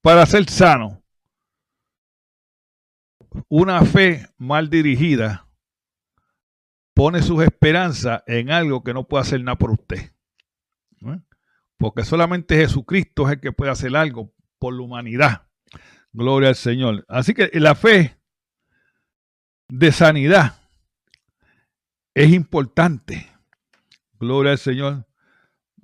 para 0.00 0.26
ser 0.26 0.48
sano. 0.50 1.02
Una 3.48 3.82
fe 3.84 4.28
mal 4.36 4.68
dirigida 4.70 5.48
pone 6.92 7.22
sus 7.22 7.42
esperanzas 7.42 8.22
en 8.26 8.50
algo 8.50 8.84
que 8.84 8.94
no 8.94 9.08
puede 9.08 9.22
hacer 9.22 9.42
nada 9.42 9.58
por 9.58 9.70
usted. 9.70 10.12
Porque 11.76 12.04
solamente 12.04 12.56
Jesucristo 12.56 13.26
es 13.26 13.32
el 13.32 13.40
que 13.40 13.52
puede 13.52 13.72
hacer 13.72 13.96
algo 13.96 14.32
por 14.58 14.74
la 14.74 14.82
humanidad. 14.82 15.48
Gloria 16.12 16.50
al 16.50 16.54
Señor. 16.54 17.04
Así 17.08 17.34
que 17.34 17.50
la 17.54 17.74
fe 17.74 18.16
de 19.68 19.92
sanidad 19.92 20.60
es 22.14 22.32
importante. 22.32 23.28
Gloria 24.18 24.52
al 24.52 24.58
Señor. 24.58 25.06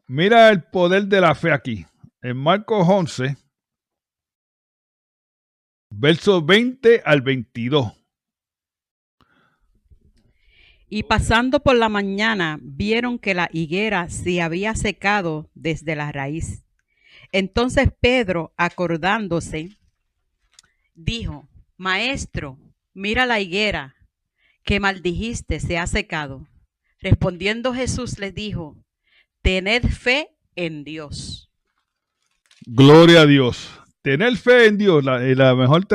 Mira 0.07 0.49
el 0.51 0.63
poder 0.63 1.07
de 1.07 1.21
la 1.21 1.35
fe 1.35 1.53
aquí. 1.53 1.87
En 2.23 2.37
Marcos 2.37 2.87
11, 2.89 3.37
versos 5.91 6.45
20 6.45 7.03
al 7.05 7.23
22. 7.23 7.93
Y 10.89 11.05
pasando 11.05 11.61
por 11.61 11.77
la 11.77 11.89
mañana, 11.89 12.59
vieron 12.61 13.19
que 13.19 13.35
la 13.35 13.49
higuera 13.53 14.09
se 14.11 14.43
había 14.43 14.75
secado 14.75 15.49
desde 15.55 15.95
la 15.95 16.11
raíz. 16.11 16.65
Entonces 17.33 17.91
Pedro, 18.01 18.53
acordándose, 18.57 19.79
dijo, 20.95 21.49
Maestro, 21.77 22.59
mira 22.93 23.27
la 23.27 23.41
higuera 23.41 23.95
que 24.65 24.81
maldijiste 24.81 25.61
se 25.61 25.79
ha 25.79 25.87
secado. 25.87 26.47
Respondiendo 27.01 27.73
Jesús 27.73 28.19
les 28.19 28.35
dijo, 28.35 28.77
tened 29.43 29.87
fe 29.87 30.29
en 30.55 30.85
Dios. 30.85 31.51
Gloria 32.67 33.23
a 33.23 33.27
Dios. 33.27 33.71
tener 34.03 34.37
fe 34.37 34.67
en 34.67 34.79
Dios, 34.79 35.05
la, 35.05 35.19
la 35.19 35.55
mejor 35.55 35.87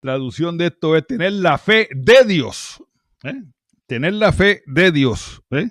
traducción 0.00 0.58
de 0.58 0.66
esto 0.66 0.96
es 0.96 1.06
tener 1.06 1.32
la 1.32 1.58
fe 1.58 1.88
de 1.94 2.24
Dios. 2.26 2.82
¿eh? 3.24 3.42
Tener 3.86 4.14
la 4.14 4.32
fe 4.32 4.62
de 4.66 4.92
Dios. 4.92 5.42
¿eh? 5.50 5.70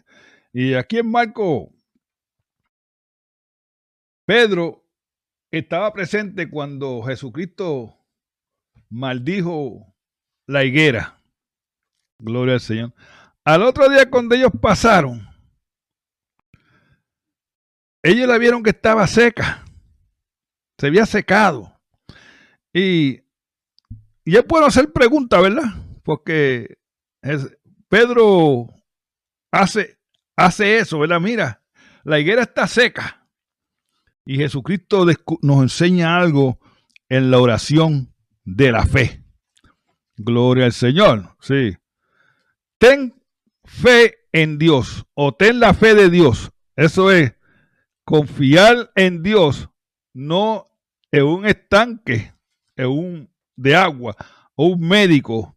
Y 0.53 0.73
aquí 0.73 0.99
en 0.99 1.09
Marco, 1.09 1.71
Pedro 4.27 4.83
estaba 5.51 5.93
presente 5.93 6.49
cuando 6.49 7.01
Jesucristo 7.01 7.97
maldijo 8.89 9.95
la 10.45 10.65
higuera. 10.65 11.21
Gloria 12.19 12.55
al 12.55 12.59
Señor. 12.59 12.93
Al 13.45 13.63
otro 13.63 13.87
día 13.87 14.09
cuando 14.09 14.35
ellos 14.35 14.51
pasaron, 14.61 15.25
ellos 18.03 18.27
la 18.27 18.37
vieron 18.37 18.63
que 18.63 18.71
estaba 18.71 19.07
seca. 19.07 19.63
Se 20.77 20.87
había 20.87 21.05
secado. 21.05 21.79
Y, 22.73 23.21
y 24.25 24.35
es 24.35 24.45
bueno 24.45 24.67
hacer 24.67 24.91
preguntas, 24.91 25.41
¿verdad? 25.41 25.73
Porque 26.03 26.77
Pedro 27.87 28.67
hace, 29.53 29.97
hace 30.35 30.79
eso, 30.79 30.99
¿verdad? 30.99 31.21
Mira, 31.21 31.63
la 32.03 32.19
higuera 32.19 32.41
está 32.41 32.67
seca. 32.67 33.16
Y 34.29 34.35
Jesucristo 34.35 35.05
nos 35.41 35.61
enseña 35.61 36.17
algo 36.17 36.59
en 37.07 37.31
la 37.31 37.39
oración 37.39 38.13
de 38.43 38.73
la 38.73 38.85
fe. 38.85 39.23
Gloria 40.17 40.65
al 40.65 40.73
Señor. 40.73 41.37
Sí. 41.39 41.77
Ten 42.77 43.13
fe 43.63 44.27
en 44.33 44.57
Dios 44.57 45.05
o 45.13 45.33
ten 45.33 45.61
la 45.61 45.73
fe 45.73 45.95
de 45.95 46.09
Dios. 46.09 46.51
Eso 46.75 47.09
es 47.09 47.35
confiar 48.03 48.91
en 48.95 49.23
Dios, 49.23 49.69
no 50.13 50.67
en 51.09 51.23
un 51.23 51.45
estanque, 51.45 52.33
en 52.75 52.87
un 52.87 53.29
de 53.55 53.77
agua, 53.77 54.17
o 54.55 54.67
un 54.67 54.81
médico, 54.81 55.55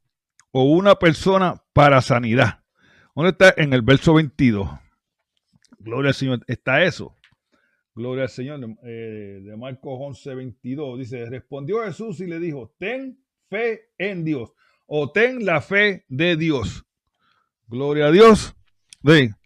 o 0.53 0.63
una 0.63 0.95
persona 0.95 1.61
para 1.73 2.01
sanidad. 2.03 2.63
¿Dónde 3.17 3.31
está? 3.33 3.53
En 3.57 3.73
el 3.73 3.83
verso 3.83 4.15
22. 4.15 4.71
Gloria 5.81 6.11
al 6.11 6.15
Señor. 6.15 6.45
Está 6.47 6.85
eso. 6.85 7.17
Gloria 8.01 8.23
al 8.23 8.31
Señor. 8.31 8.61
Eh, 8.83 9.41
de 9.43 9.57
Marcos 9.59 9.99
11, 10.01 10.35
22. 10.35 10.99
Dice, 11.01 11.27
respondió 11.27 11.85
Jesús 11.85 12.19
y 12.21 12.27
le 12.27 12.39
dijo, 12.39 12.75
ten 12.79 13.23
fe 13.51 13.91
en 13.99 14.25
Dios 14.25 14.55
o 14.87 15.13
ten 15.13 15.45
la 15.45 15.61
fe 15.61 16.07
de 16.09 16.37
Dios. 16.37 16.87
Gloria 17.67 18.07
a 18.07 18.11
Dios. 18.11 18.57
Ven. 19.03 19.37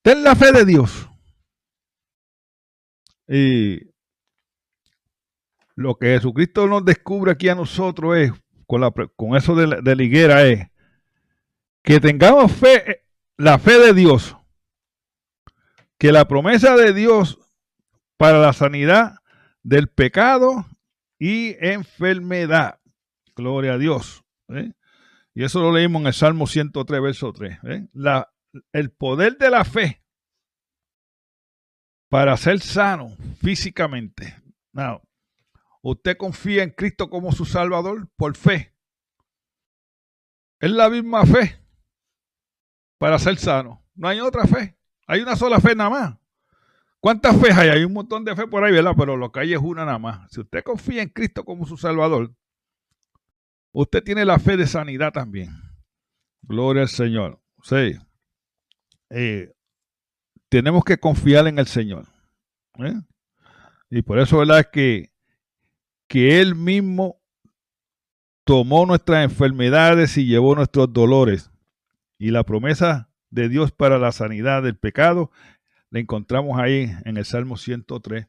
Ten 0.00 0.24
la 0.24 0.34
fe 0.34 0.52
de 0.52 0.64
Dios. 0.64 1.10
Y 3.28 3.80
lo 5.74 5.96
que 5.96 6.06
Jesucristo 6.06 6.66
nos 6.66 6.86
descubre 6.86 7.32
aquí 7.32 7.50
a 7.50 7.54
nosotros 7.54 8.16
es, 8.16 8.32
con, 8.66 8.80
la, 8.80 8.90
con 8.90 9.36
eso 9.36 9.54
de 9.54 9.94
la, 9.94 10.02
higuera, 10.02 10.46
es 10.46 10.68
que 11.82 12.00
tengamos 12.00 12.50
fe, 12.50 13.02
la 13.36 13.58
fe 13.58 13.78
de 13.78 13.92
Dios. 13.92 14.34
Que 15.98 16.12
la 16.12 16.26
promesa 16.26 16.76
de 16.76 16.94
Dios 16.94 17.43
para 18.24 18.38
la 18.38 18.54
sanidad 18.54 19.18
del 19.62 19.88
pecado 19.88 20.64
y 21.18 21.56
enfermedad. 21.62 22.80
Gloria 23.36 23.74
a 23.74 23.78
Dios. 23.78 24.24
¿eh? 24.48 24.72
Y 25.34 25.44
eso 25.44 25.60
lo 25.60 25.70
leímos 25.70 26.00
en 26.00 26.06
el 26.06 26.14
Salmo 26.14 26.46
103, 26.46 27.02
verso 27.02 27.34
3. 27.34 27.58
¿eh? 27.64 27.86
El 28.72 28.90
poder 28.92 29.36
de 29.36 29.50
la 29.50 29.66
fe 29.66 30.02
para 32.08 32.34
ser 32.38 32.60
sano 32.60 33.14
físicamente. 33.42 34.42
Now, 34.72 35.02
usted 35.82 36.16
confía 36.16 36.62
en 36.62 36.70
Cristo 36.70 37.10
como 37.10 37.30
su 37.30 37.44
Salvador 37.44 38.08
por 38.16 38.38
fe. 38.38 38.74
Es 40.60 40.70
la 40.70 40.88
misma 40.88 41.26
fe 41.26 41.60
para 42.96 43.18
ser 43.18 43.36
sano. 43.36 43.84
No 43.94 44.08
hay 44.08 44.20
otra 44.20 44.46
fe. 44.46 44.78
Hay 45.06 45.20
una 45.20 45.36
sola 45.36 45.60
fe 45.60 45.74
nada 45.74 45.90
más. 45.90 46.23
¿Cuántas 47.04 47.38
fe 47.38 47.52
hay? 47.52 47.68
Hay 47.68 47.84
un 47.84 47.92
montón 47.92 48.24
de 48.24 48.34
fe 48.34 48.46
por 48.46 48.64
ahí, 48.64 48.72
¿verdad? 48.72 48.94
Pero 48.96 49.18
lo 49.18 49.30
que 49.30 49.40
hay 49.40 49.52
es 49.52 49.60
una 49.60 49.84
nada 49.84 49.98
más. 49.98 50.32
Si 50.32 50.40
usted 50.40 50.64
confía 50.64 51.02
en 51.02 51.10
Cristo 51.10 51.44
como 51.44 51.66
su 51.66 51.76
Salvador, 51.76 52.32
Usted 53.74 54.04
tiene 54.04 54.24
la 54.24 54.38
fe 54.38 54.56
de 54.56 54.68
sanidad 54.68 55.12
también. 55.12 55.50
Gloria 56.42 56.82
al 56.82 56.88
Señor. 56.88 57.40
Sí. 57.64 57.98
Eh, 59.10 59.52
tenemos 60.48 60.84
que 60.84 60.96
confiar 60.96 61.48
en 61.48 61.58
el 61.58 61.66
Señor. 61.66 62.06
¿eh? 62.78 62.94
Y 63.90 64.02
por 64.02 64.20
eso, 64.20 64.38
¿verdad? 64.38 64.60
Es 64.60 64.68
que, 64.68 65.12
que 66.06 66.40
Él 66.40 66.54
mismo 66.54 67.20
tomó 68.44 68.86
nuestras 68.86 69.24
enfermedades 69.24 70.16
y 70.18 70.26
llevó 70.26 70.54
nuestros 70.54 70.92
dolores. 70.92 71.50
Y 72.16 72.30
la 72.30 72.44
promesa 72.44 73.10
de 73.30 73.48
Dios 73.48 73.72
para 73.72 73.98
la 73.98 74.12
sanidad 74.12 74.62
del 74.62 74.76
pecado 74.76 75.32
la 75.90 76.00
encontramos 76.00 76.58
ahí 76.58 76.90
en 77.04 77.16
el 77.16 77.24
Salmo 77.24 77.56
103, 77.56 78.26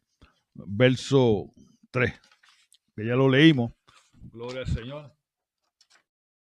verso 0.53 1.53
3, 1.91 2.13
que 2.95 3.05
ya 3.05 3.15
lo 3.15 3.29
leímos. 3.29 3.73
Gloria 4.13 4.61
al 4.61 4.67
Señor. 4.67 5.15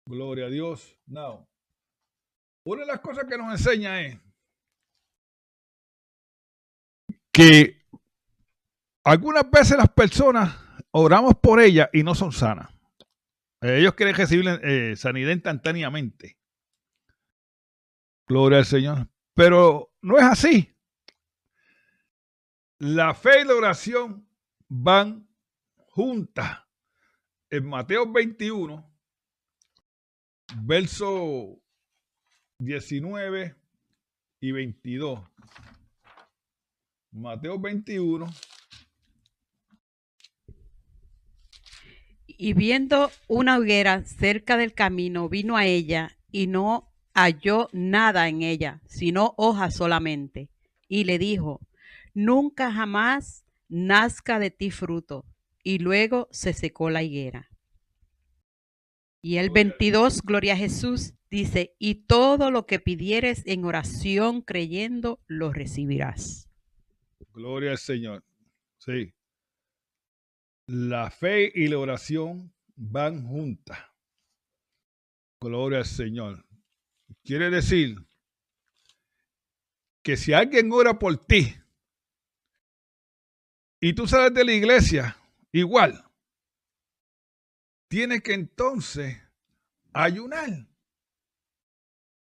Gloria 0.06 0.46
a 0.48 0.50
Dios. 0.50 0.98
Now, 1.06 1.48
una 2.66 2.82
de 2.82 2.88
las 2.88 3.00
cosas 3.00 3.26
que 3.26 3.38
nos 3.38 3.52
enseña 3.52 4.02
es 4.02 4.20
que 7.34 7.84
algunas 9.06 9.50
veces 9.50 9.78
las 9.78 9.90
personas 9.90 10.56
oramos 10.92 11.36
por 11.36 11.60
ellas 11.60 11.90
y 11.92 12.04
no 12.04 12.16
son 12.16 12.32
sanas. 12.32 12.70
Ellos 13.62 13.94
quieren 13.96 14.16
recibir 14.16 14.48
eh, 14.62 14.96
sanidad 14.96 15.32
instantáneamente. 15.32 16.38
Gloria 18.28 18.60
al 18.60 18.66
Señor. 18.66 19.08
Pero 19.36 19.94
no 20.02 20.18
es 20.18 20.24
así. 20.24 20.73
La 22.84 23.14
fe 23.14 23.44
y 23.44 23.46
la 23.46 23.56
oración 23.56 24.28
van 24.68 25.26
juntas. 25.78 26.64
En 27.50 27.66
Mateo 27.66 28.12
21, 28.12 28.94
verso 30.66 31.62
19 32.58 33.56
y 34.42 34.52
22. 34.52 35.18
Mateo 37.12 37.58
21. 37.58 38.26
Y 42.28 42.54
viendo 42.54 43.12
una 43.30 43.60
hoguera 43.60 44.04
cerca 44.04 44.58
del 44.58 44.74
camino, 44.74 45.30
vino 45.30 45.56
a 45.56 45.66
ella 45.66 46.18
y 46.34 46.48
no 46.48 46.94
halló 47.14 47.70
nada 47.72 48.28
en 48.28 48.42
ella, 48.42 48.82
sino 48.88 49.36
hojas 49.38 49.74
solamente. 49.74 50.50
Y 50.90 51.06
le 51.06 51.18
dijo, 51.18 51.62
nunca 52.14 52.72
jamás 52.72 53.46
nazca 53.68 54.40
de 54.40 54.52
ti 54.52 54.72
fruto. 54.72 55.26
Y 55.64 55.80
luego 55.80 56.28
se 56.32 56.54
secó 56.54 56.90
la 56.90 57.04
higuera. 57.04 57.50
Y 59.22 59.38
el 59.38 59.50
22, 59.50 60.22
Gloria 60.22 60.54
a 60.54 60.58
Jesús, 60.58 61.14
dice, 61.32 61.76
y 61.80 61.96
todo 62.06 62.52
lo 62.52 62.66
que 62.66 62.80
pidieres 62.80 63.44
en 63.46 63.64
oración 63.64 64.42
creyendo, 64.42 65.22
lo 65.28 65.54
recibirás. 65.54 66.50
Gloria 67.34 67.72
al 67.72 67.78
Señor. 67.78 68.24
Sí. 68.78 69.14
La 70.68 71.10
fe 71.10 71.52
y 71.56 71.68
la 71.70 71.80
oración 71.80 72.54
van 72.76 73.26
juntas. 73.26 73.80
Gloria 75.40 75.80
al 75.80 75.86
Señor. 75.86 76.46
Quiere 77.24 77.50
decir 77.50 77.96
que 80.02 80.18
si 80.18 80.34
alguien 80.34 80.70
ora 80.74 81.00
por 81.00 81.18
ti 81.18 81.56
y 83.84 83.92
tú 83.92 84.08
sales 84.08 84.34
de 84.34 84.46
la 84.46 84.54
iglesia, 84.54 85.18
igual, 85.52 86.06
tienes 87.90 88.24
que 88.24 88.34
entonces 88.34 89.22
ayunar 89.92 90.70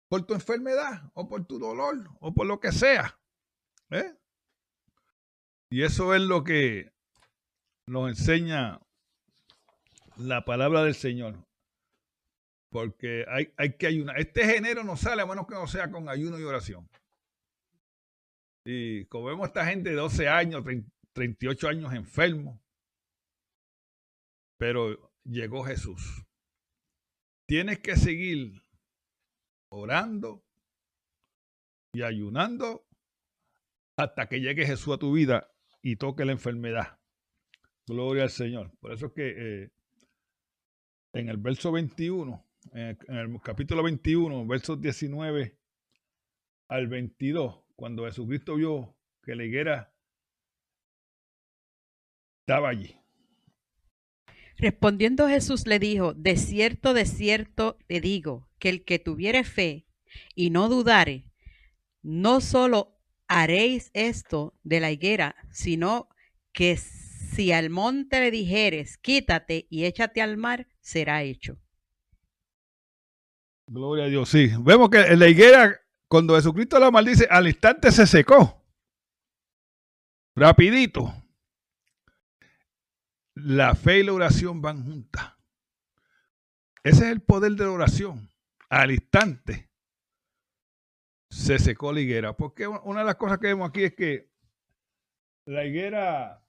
por 0.09 0.25
tu 0.25 0.33
enfermedad 0.33 1.11
o 1.13 1.27
por 1.27 1.45
tu 1.45 1.59
dolor 1.59 2.09
o 2.19 2.33
por 2.33 2.47
lo 2.47 2.59
que 2.59 2.71
sea. 2.71 3.19
¿eh? 3.91 4.15
Y 5.69 5.83
eso 5.83 6.15
es 6.15 6.21
lo 6.23 6.43
que 6.43 6.91
nos 7.85 8.09
enseña 8.09 8.81
la 10.17 10.45
palabra 10.45 10.81
del 10.81 10.95
Señor. 10.95 11.35
Porque 12.71 13.23
hay, 13.29 13.53
hay 13.57 13.73
que 13.77 13.85
ayunar. 13.85 14.19
Este 14.19 14.47
género 14.47 14.83
no 14.83 14.97
sale 14.97 15.21
a 15.21 15.27
menos 15.27 15.45
que 15.45 15.53
no 15.53 15.67
sea 15.67 15.91
con 15.91 16.09
ayuno 16.09 16.39
y 16.39 16.43
oración. 16.43 16.89
Y 18.65 19.05
como 19.05 19.25
vemos 19.25 19.47
esta 19.47 19.63
gente 19.67 19.91
de 19.91 19.95
12 19.95 20.27
años, 20.27 20.63
38 21.15 21.69
años 21.69 21.93
enfermos, 21.93 22.59
pero 24.57 25.13
llegó 25.23 25.63
Jesús. 25.63 26.25
Tienes 27.47 27.79
que 27.79 27.95
seguir 27.95 28.61
orando 29.69 30.43
y 31.93 32.01
ayunando 32.01 32.85
hasta 33.97 34.27
que 34.27 34.41
llegue 34.41 34.65
Jesús 34.65 34.93
a 34.93 34.97
tu 34.97 35.13
vida 35.13 35.49
y 35.81 35.95
toque 35.95 36.25
la 36.25 36.33
enfermedad. 36.33 36.99
Gloria 37.87 38.23
al 38.23 38.29
Señor. 38.29 38.71
Por 38.79 38.91
eso 38.91 39.07
es 39.07 39.13
que 39.13 39.33
eh, 39.37 39.71
en 41.13 41.29
el 41.29 41.37
verso 41.37 41.71
21, 41.71 42.45
en 42.73 42.97
el, 43.07 43.41
capítulo 43.41 43.83
21, 43.83 44.45
versos 44.47 44.81
19 44.81 45.57
al 46.67 46.87
22, 46.87 47.63
cuando 47.77 48.03
Jesucristo 48.03 48.55
vio 48.55 48.97
que 49.23 49.35
la 49.35 49.45
higuera 49.45 49.94
estaba 52.45 52.69
allí. 52.69 52.95
Respondiendo 54.57 55.27
Jesús 55.27 55.65
le 55.65 55.79
dijo, 55.79 56.13
de 56.13 56.37
cierto, 56.37 56.93
de 56.93 57.05
cierto 57.05 57.77
te 57.87 57.99
digo, 57.99 58.47
que 58.59 58.69
el 58.69 58.85
que 58.85 58.99
tuviere 58.99 59.43
fe 59.43 59.87
y 60.35 60.51
no 60.51 60.69
dudare, 60.69 61.25
no 62.03 62.41
solo 62.41 63.01
haréis 63.27 63.89
esto 63.93 64.53
de 64.63 64.79
la 64.79 64.91
higuera, 64.91 65.35
sino 65.51 66.07
que 66.53 66.77
si 66.77 67.51
al 67.51 67.71
monte 67.71 68.19
le 68.19 68.29
dijeres, 68.29 68.97
quítate 68.97 69.65
y 69.71 69.85
échate 69.85 70.21
al 70.21 70.37
mar, 70.37 70.67
será 70.79 71.23
hecho. 71.23 71.57
Gloria 73.67 74.05
a 74.05 74.07
Dios, 74.07 74.29
sí. 74.29 74.51
Vemos 74.59 74.91
que 74.91 75.17
la 75.17 75.27
higuera, 75.27 75.81
cuando 76.07 76.35
Jesucristo 76.35 76.79
la 76.79 76.91
maldice, 76.91 77.27
al 77.27 77.47
instante 77.47 77.91
se 77.91 78.05
secó. 78.05 78.63
Rapidito. 80.35 81.24
La 83.35 83.75
fe 83.75 83.99
y 83.99 84.03
la 84.03 84.13
oración 84.13 84.61
van 84.61 84.83
juntas. 84.83 85.33
Ese 86.83 87.05
es 87.05 87.11
el 87.11 87.21
poder 87.21 87.53
de 87.53 87.65
la 87.65 87.71
oración. 87.71 88.29
Al 88.69 88.91
instante 88.91 89.69
se 91.29 91.59
secó 91.59 91.91
la 91.91 91.99
higuera. 92.01 92.35
Porque 92.35 92.67
una 92.67 93.01
de 93.01 93.05
las 93.05 93.15
cosas 93.15 93.39
que 93.39 93.47
vemos 93.47 93.69
aquí 93.69 93.83
es 93.83 93.93
que 93.93 94.31
la 95.45 95.65
higuera 95.65 96.47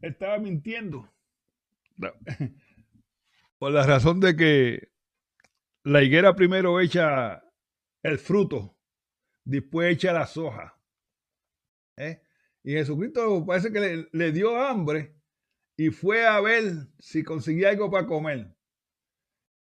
estaba 0.00 0.38
mintiendo. 0.38 1.12
Por 3.58 3.72
la 3.72 3.84
razón 3.84 4.20
de 4.20 4.36
que 4.36 4.92
la 5.82 6.02
higuera 6.02 6.36
primero 6.36 6.80
echa 6.80 7.42
el 8.02 8.18
fruto, 8.18 8.76
después 9.44 9.92
echa 9.92 10.12
las 10.12 10.36
hojas. 10.36 10.72
¿eh? 11.96 12.22
Y 12.64 12.72
Jesucristo 12.72 13.44
parece 13.46 13.72
que 13.72 14.08
le, 14.10 14.32
dio 14.32 14.60
hambre 14.60 15.14
y 15.76 15.90
fue 15.90 16.26
a 16.26 16.40
ver 16.40 16.88
si 16.98 17.22
conseguía 17.22 17.70
algo 17.70 17.90
para 17.90 18.06
comer. 18.06 18.54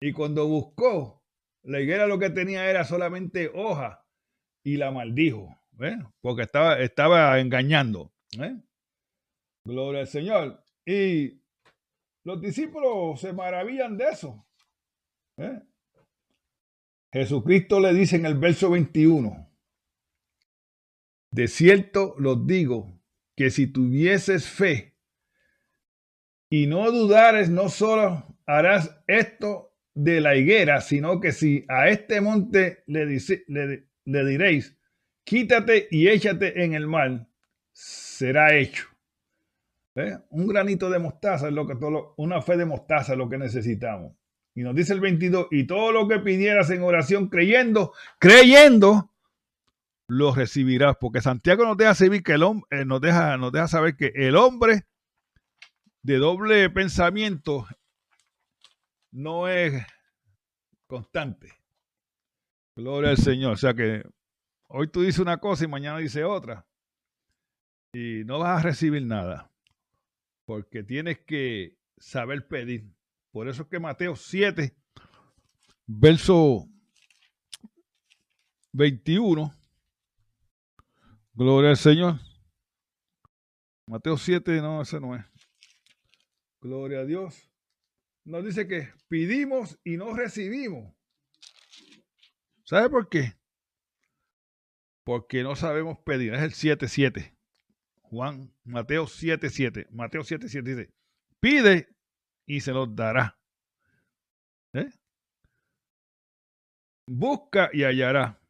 Y 0.00 0.12
cuando 0.12 0.46
buscó, 0.46 1.24
la 1.62 1.80
higuera 1.80 2.06
lo 2.06 2.18
que 2.18 2.30
tenía 2.30 2.68
era 2.68 2.84
solamente 2.84 3.50
hoja 3.54 4.04
y 4.64 4.76
la 4.76 4.90
maldijo, 4.90 5.48
¿eh? 5.80 5.96
porque 6.20 6.42
estaba, 6.42 6.78
estaba 6.80 7.38
engañando. 7.40 8.12
¿eh? 8.38 8.60
Gloria 9.64 10.00
al 10.00 10.08
Señor. 10.08 10.64
Y 10.84 11.40
los 12.24 12.40
discípulos 12.40 13.20
se 13.20 13.32
maravillan 13.32 13.96
de 13.96 14.04
eso. 14.08 14.46
¿eh? 15.38 15.62
Jesucristo 17.12 17.78
le 17.80 17.92
dice 17.92 18.16
en 18.16 18.26
el 18.26 18.38
verso 18.38 18.70
21, 18.70 19.51
de 21.32 21.48
cierto 21.48 22.14
los 22.18 22.46
digo, 22.46 23.00
que 23.34 23.50
si 23.50 23.66
tuvieses 23.66 24.46
fe 24.46 24.94
y 26.48 26.66
no 26.66 26.92
dudares, 26.92 27.48
no 27.48 27.70
solo 27.70 28.36
harás 28.46 29.02
esto 29.06 29.74
de 29.94 30.20
la 30.20 30.36
higuera, 30.36 30.80
sino 30.80 31.20
que 31.20 31.32
si 31.32 31.64
a 31.68 31.88
este 31.88 32.20
monte 32.20 32.84
le, 32.86 33.06
le 34.04 34.24
diréis, 34.26 34.76
quítate 35.24 35.88
y 35.90 36.08
échate 36.08 36.62
en 36.62 36.74
el 36.74 36.86
mar, 36.86 37.26
será 37.72 38.54
hecho. 38.54 38.86
Un 40.30 40.46
granito 40.46 40.90
de 40.90 40.98
mostaza 40.98 41.48
es 41.48 41.54
lo 41.54 41.66
que 41.66 41.76
todo, 41.76 42.14
una 42.16 42.40
fe 42.42 42.56
de 42.56 42.64
mostaza 42.66 43.12
es 43.12 43.18
lo 43.18 43.28
que 43.28 43.38
necesitamos. 43.38 44.14
Y 44.54 44.62
nos 44.62 44.74
dice 44.74 44.92
el 44.92 45.00
22, 45.00 45.48
y 45.50 45.66
todo 45.66 45.92
lo 45.92 46.08
que 46.08 46.18
pidieras 46.18 46.68
en 46.70 46.82
oración 46.82 47.28
creyendo, 47.28 47.92
creyendo, 48.18 49.11
lo 50.12 50.34
recibirás. 50.34 50.96
Porque 51.00 51.20
Santiago 51.20 51.64
nos 51.64 51.76
deja, 51.76 51.94
saber 51.94 52.22
que 52.22 52.32
el 52.32 52.42
hombre, 52.42 52.66
eh, 52.70 52.84
nos, 52.84 53.00
deja, 53.00 53.36
nos 53.38 53.52
deja 53.52 53.68
saber 53.68 53.96
que 53.96 54.12
el 54.14 54.36
hombre 54.36 54.86
de 56.02 56.16
doble 56.18 56.68
pensamiento 56.70 57.66
no 59.10 59.48
es 59.48 59.84
constante. 60.86 61.52
Gloria 62.76 63.10
al 63.10 63.16
Señor. 63.18 63.52
O 63.52 63.56
sea 63.56 63.74
que 63.74 64.02
hoy 64.68 64.88
tú 64.88 65.02
dices 65.02 65.20
una 65.20 65.38
cosa 65.38 65.64
y 65.64 65.68
mañana 65.68 65.98
dices 65.98 66.24
otra. 66.24 66.66
Y 67.94 68.22
no 68.24 68.38
vas 68.38 68.60
a 68.60 68.62
recibir 68.62 69.02
nada 69.04 69.50
porque 70.44 70.82
tienes 70.82 71.20
que 71.20 71.78
saber 71.98 72.46
pedir. 72.48 72.90
Por 73.30 73.48
eso 73.48 73.62
es 73.62 73.68
que 73.68 73.78
Mateo 73.78 74.16
7, 74.16 74.74
verso 75.86 76.68
21, 78.72 79.54
gloria 81.34 81.70
al 81.70 81.76
Señor. 81.76 82.14
Mateo 83.88 84.16
7, 84.16 84.60
no, 84.62 84.82
ese 84.82 85.00
no 85.00 85.14
es. 85.14 85.24
Gloria 86.60 87.00
a 87.00 87.04
Dios. 87.04 87.50
Nos 88.24 88.44
dice 88.44 88.68
que 88.68 88.92
pedimos 89.08 89.78
y 89.84 89.96
no 89.96 90.14
recibimos. 90.14 90.94
¿Sabe 92.64 92.88
por 92.88 93.08
qué? 93.08 93.34
Porque 95.04 95.42
no 95.42 95.56
sabemos 95.56 95.98
pedir. 96.06 96.34
Es 96.34 96.42
el 96.42 96.52
7, 96.52 96.86
7. 96.88 97.36
Juan, 98.02 98.54
Mateo 98.64 99.06
7, 99.06 99.50
7. 99.50 99.88
Mateo 99.90 100.22
7, 100.22 100.48
7 100.48 100.74
dice, 100.74 100.94
pide 101.40 101.88
y 102.46 102.60
se 102.60 102.72
los 102.72 102.94
dará. 102.94 103.38
¿Eh? 104.74 104.90
Busca 107.08 107.70
y 107.72 107.82
hallará 107.82 108.40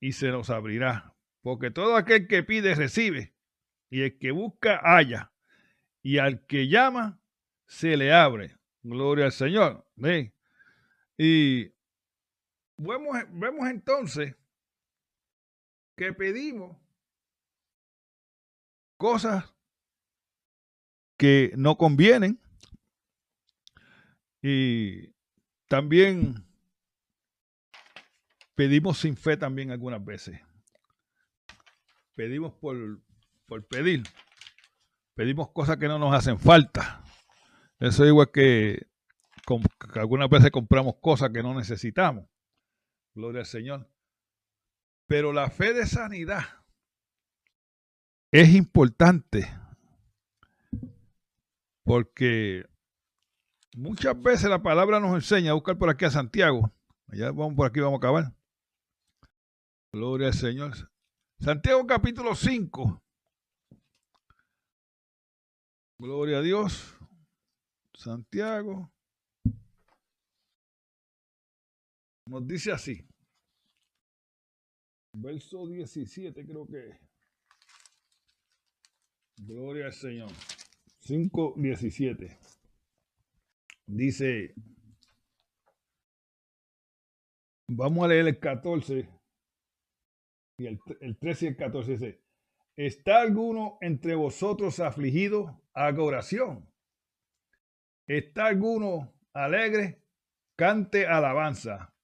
y 0.00 0.12
se 0.12 0.28
los 0.28 0.48
abrirá. 0.50 1.13
Porque 1.44 1.70
todo 1.70 1.94
aquel 1.96 2.26
que 2.26 2.42
pide 2.42 2.74
recibe 2.74 3.34
y 3.90 4.00
el 4.00 4.18
que 4.18 4.30
busca 4.30 4.80
halla 4.82 5.30
y 6.02 6.16
al 6.16 6.46
que 6.46 6.68
llama 6.68 7.20
se 7.66 7.98
le 7.98 8.14
abre. 8.14 8.56
Gloria 8.82 9.26
al 9.26 9.32
Señor. 9.32 9.86
Y 11.18 11.64
vemos, 12.78 13.18
vemos 13.28 13.68
entonces 13.68 14.34
que 15.98 16.14
pedimos 16.14 16.78
cosas 18.96 19.44
que 21.18 21.52
no 21.58 21.76
convienen 21.76 22.40
y 24.40 25.12
también 25.68 26.46
pedimos 28.54 28.96
sin 28.96 29.14
fe 29.14 29.36
también 29.36 29.70
algunas 29.70 30.02
veces. 30.02 30.40
Pedimos 32.14 32.52
por, 32.54 32.76
por 33.46 33.66
pedir. 33.66 34.02
Pedimos 35.14 35.50
cosas 35.50 35.76
que 35.76 35.88
no 35.88 35.98
nos 35.98 36.14
hacen 36.14 36.38
falta. 36.38 37.02
Eso 37.80 38.04
es 38.04 38.08
igual 38.08 38.30
que, 38.32 38.86
que 39.92 40.00
algunas 40.00 40.28
veces 40.28 40.50
compramos 40.50 40.96
cosas 41.00 41.30
que 41.30 41.42
no 41.42 41.54
necesitamos. 41.54 42.26
Gloria 43.14 43.40
al 43.40 43.46
Señor. 43.46 43.88
Pero 45.06 45.32
la 45.32 45.50
fe 45.50 45.74
de 45.74 45.86
sanidad 45.86 46.44
es 48.32 48.54
importante 48.54 49.48
porque 51.84 52.64
muchas 53.76 54.20
veces 54.20 54.48
la 54.48 54.62
palabra 54.62 54.98
nos 54.98 55.14
enseña 55.14 55.50
a 55.50 55.54
buscar 55.54 55.78
por 55.78 55.90
aquí 55.90 56.04
a 56.04 56.10
Santiago. 56.10 56.72
Allá 57.08 57.30
vamos 57.30 57.54
por 57.54 57.66
aquí, 57.66 57.80
vamos 57.80 57.98
a 57.98 57.98
acabar. 57.98 58.32
Gloria 59.92 60.28
al 60.28 60.34
Señor. 60.34 60.93
Santiago 61.40 61.86
capítulo 61.86 62.34
5. 62.34 63.02
Gloria 65.98 66.38
a 66.38 66.42
Dios. 66.42 66.96
Santiago. 67.94 68.90
Nos 72.26 72.46
dice 72.46 72.72
así. 72.72 73.06
Verso 75.16 75.66
17 75.66 76.44
creo 76.44 76.66
que 76.66 76.98
Gloria 79.36 79.86
al 79.86 79.92
Señor. 79.92 80.30
5.17. 81.02 82.38
Dice, 83.86 84.54
vamos 87.68 88.04
a 88.04 88.08
leer 88.08 88.28
el 88.28 88.38
14 88.38 89.08
y 90.56 90.66
el, 90.66 91.18
13 91.18 91.44
y 91.44 91.48
el 91.48 91.56
14 91.56 91.92
dice, 91.92 92.22
¿está 92.76 93.20
alguno 93.20 93.78
entre 93.80 94.14
vosotros 94.14 94.80
afligido? 94.80 95.60
Haga 95.72 96.02
oración. 96.02 96.70
¿Está 98.06 98.46
alguno 98.46 99.12
alegre? 99.32 100.02
Cante 100.56 101.06
alabanza. 101.06 101.94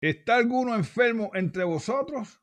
¿Está 0.00 0.36
alguno 0.36 0.74
enfermo 0.74 1.30
entre 1.34 1.64
vosotros? 1.64 2.40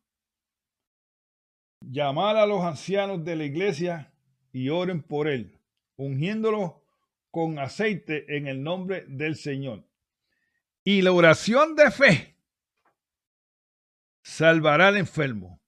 llamar 1.89 2.37
a 2.37 2.45
los 2.45 2.63
ancianos 2.63 3.23
de 3.23 3.35
la 3.35 3.45
iglesia 3.45 4.13
y 4.51 4.69
oren 4.69 5.01
por 5.01 5.27
él, 5.27 5.59
ungiéndolo 5.95 6.83
con 7.31 7.59
aceite 7.59 8.37
en 8.37 8.47
el 8.47 8.63
nombre 8.63 9.05
del 9.07 9.35
Señor. 9.35 9.87
Y 10.83 11.01
la 11.01 11.11
oración 11.11 11.75
de 11.75 11.91
fe 11.91 12.32
salvará 14.23 14.87
al 14.87 14.97
enfermo. 14.97 15.61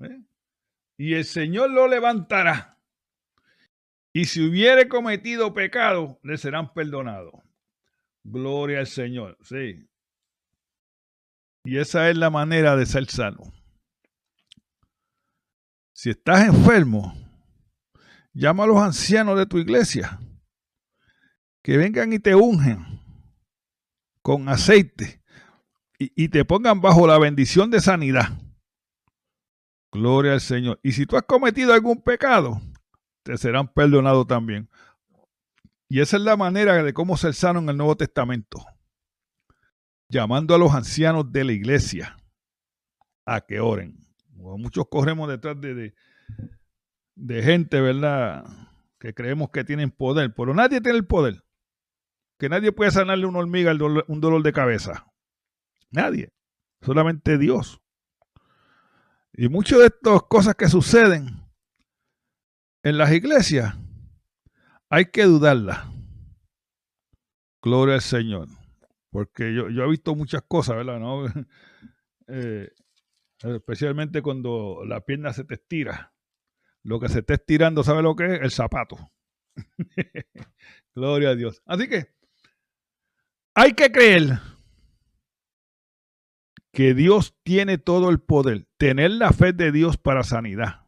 ¿eh? 0.00 0.20
Y 0.98 1.14
el 1.14 1.24
Señor 1.24 1.70
lo 1.70 1.88
levantará. 1.88 2.78
Y 4.12 4.26
si 4.26 4.46
hubiere 4.46 4.88
cometido 4.88 5.52
pecado, 5.54 6.18
le 6.22 6.38
serán 6.38 6.72
perdonados. 6.72 7.34
Gloria 8.24 8.80
al 8.80 8.86
Señor. 8.86 9.38
Sí. 9.42 9.88
Y 11.64 11.78
esa 11.78 12.10
es 12.10 12.16
la 12.16 12.30
manera 12.30 12.76
de 12.76 12.86
ser 12.86 13.06
sano. 13.06 13.52
Si 15.92 16.10
estás 16.10 16.46
enfermo, 16.46 17.14
llama 18.32 18.64
a 18.64 18.66
los 18.66 18.78
ancianos 18.78 19.38
de 19.38 19.46
tu 19.46 19.58
iglesia 19.58 20.20
que 21.62 21.76
vengan 21.76 22.12
y 22.12 22.18
te 22.18 22.34
ungen 22.34 22.84
con 24.22 24.48
aceite 24.48 25.22
y, 25.98 26.28
te 26.28 26.44
pongan 26.44 26.80
bajo 26.80 27.06
la 27.06 27.18
bendición 27.18 27.70
de 27.70 27.80
sanidad. 27.80 28.28
Gloria 29.92 30.32
al 30.32 30.40
Señor. 30.40 30.78
Y 30.82 30.92
si 30.92 31.06
tú 31.06 31.16
has 31.16 31.22
cometido 31.22 31.72
algún 31.72 32.02
pecado, 32.02 32.60
te 33.22 33.36
serán 33.38 33.72
perdonados 33.72 34.26
también. 34.26 34.68
Y 35.88 36.00
esa 36.00 36.16
es 36.16 36.22
la 36.22 36.36
manera 36.36 36.82
de 36.82 36.92
cómo 36.92 37.16
ser 37.16 37.34
sano 37.34 37.60
en 37.60 37.68
el 37.68 37.76
Nuevo 37.76 37.96
Testamento. 37.96 38.64
Llamando 40.08 40.54
a 40.54 40.58
los 40.58 40.74
ancianos 40.74 41.32
de 41.32 41.44
la 41.44 41.52
iglesia 41.52 42.16
a 43.24 43.40
que 43.40 43.60
oren. 43.60 44.06
Muchos 44.34 44.86
corremos 44.88 45.28
detrás 45.28 45.60
de, 45.60 45.94
de, 47.14 47.42
gente, 47.42 47.80
¿verdad? 47.80 48.44
Que 49.00 49.14
creemos 49.14 49.50
que 49.50 49.64
tienen 49.64 49.90
poder, 49.90 50.34
pero 50.34 50.54
nadie 50.54 50.80
tiene 50.80 50.98
el 50.98 51.06
poder. 51.06 51.42
Que 52.38 52.48
nadie 52.48 52.70
puede 52.70 52.90
sanarle 52.90 53.26
una 53.26 53.38
hormiga 53.38 53.72
un 53.72 54.20
dolor 54.20 54.42
de 54.42 54.52
cabeza. 54.52 55.06
Nadie. 55.90 56.32
Solamente 56.80 57.38
Dios. 57.38 57.80
Y 59.32 59.48
muchas 59.48 59.80
de 59.80 59.86
estas 59.86 60.22
cosas 60.24 60.54
que 60.54 60.68
suceden 60.68 61.46
en 62.82 62.98
las 62.98 63.12
iglesias 63.12 63.74
hay 64.88 65.06
que 65.06 65.24
dudarlas. 65.24 65.86
Gloria 67.62 67.96
al 67.96 68.00
Señor. 68.00 68.48
Porque 69.10 69.54
yo, 69.54 69.68
yo 69.68 69.84
he 69.84 69.90
visto 69.90 70.14
muchas 70.14 70.42
cosas, 70.46 70.76
¿verdad? 70.76 70.98
¿No? 71.00 71.26
Eh, 72.28 72.72
especialmente 73.40 74.20
cuando 74.20 74.82
la 74.84 75.00
pierna 75.00 75.32
se 75.32 75.44
te 75.44 75.54
estira. 75.54 76.12
Lo 76.82 76.98
que 76.98 77.08
se 77.08 77.20
está 77.20 77.34
estirando, 77.34 77.84
¿sabe 77.84 78.02
lo 78.02 78.16
que 78.16 78.26
es? 78.26 78.40
El 78.40 78.50
zapato. 78.50 78.96
Gloria 80.96 81.30
a 81.30 81.34
Dios. 81.36 81.62
Así 81.66 81.88
que 81.88 82.16
hay 83.54 83.74
que 83.74 83.92
creer 83.92 84.40
que 86.76 86.92
Dios 86.92 87.34
tiene 87.42 87.78
todo 87.78 88.10
el 88.10 88.20
poder, 88.20 88.66
tener 88.76 89.12
la 89.12 89.32
fe 89.32 89.54
de 89.54 89.72
Dios 89.72 89.96
para 89.96 90.22
sanidad 90.24 90.86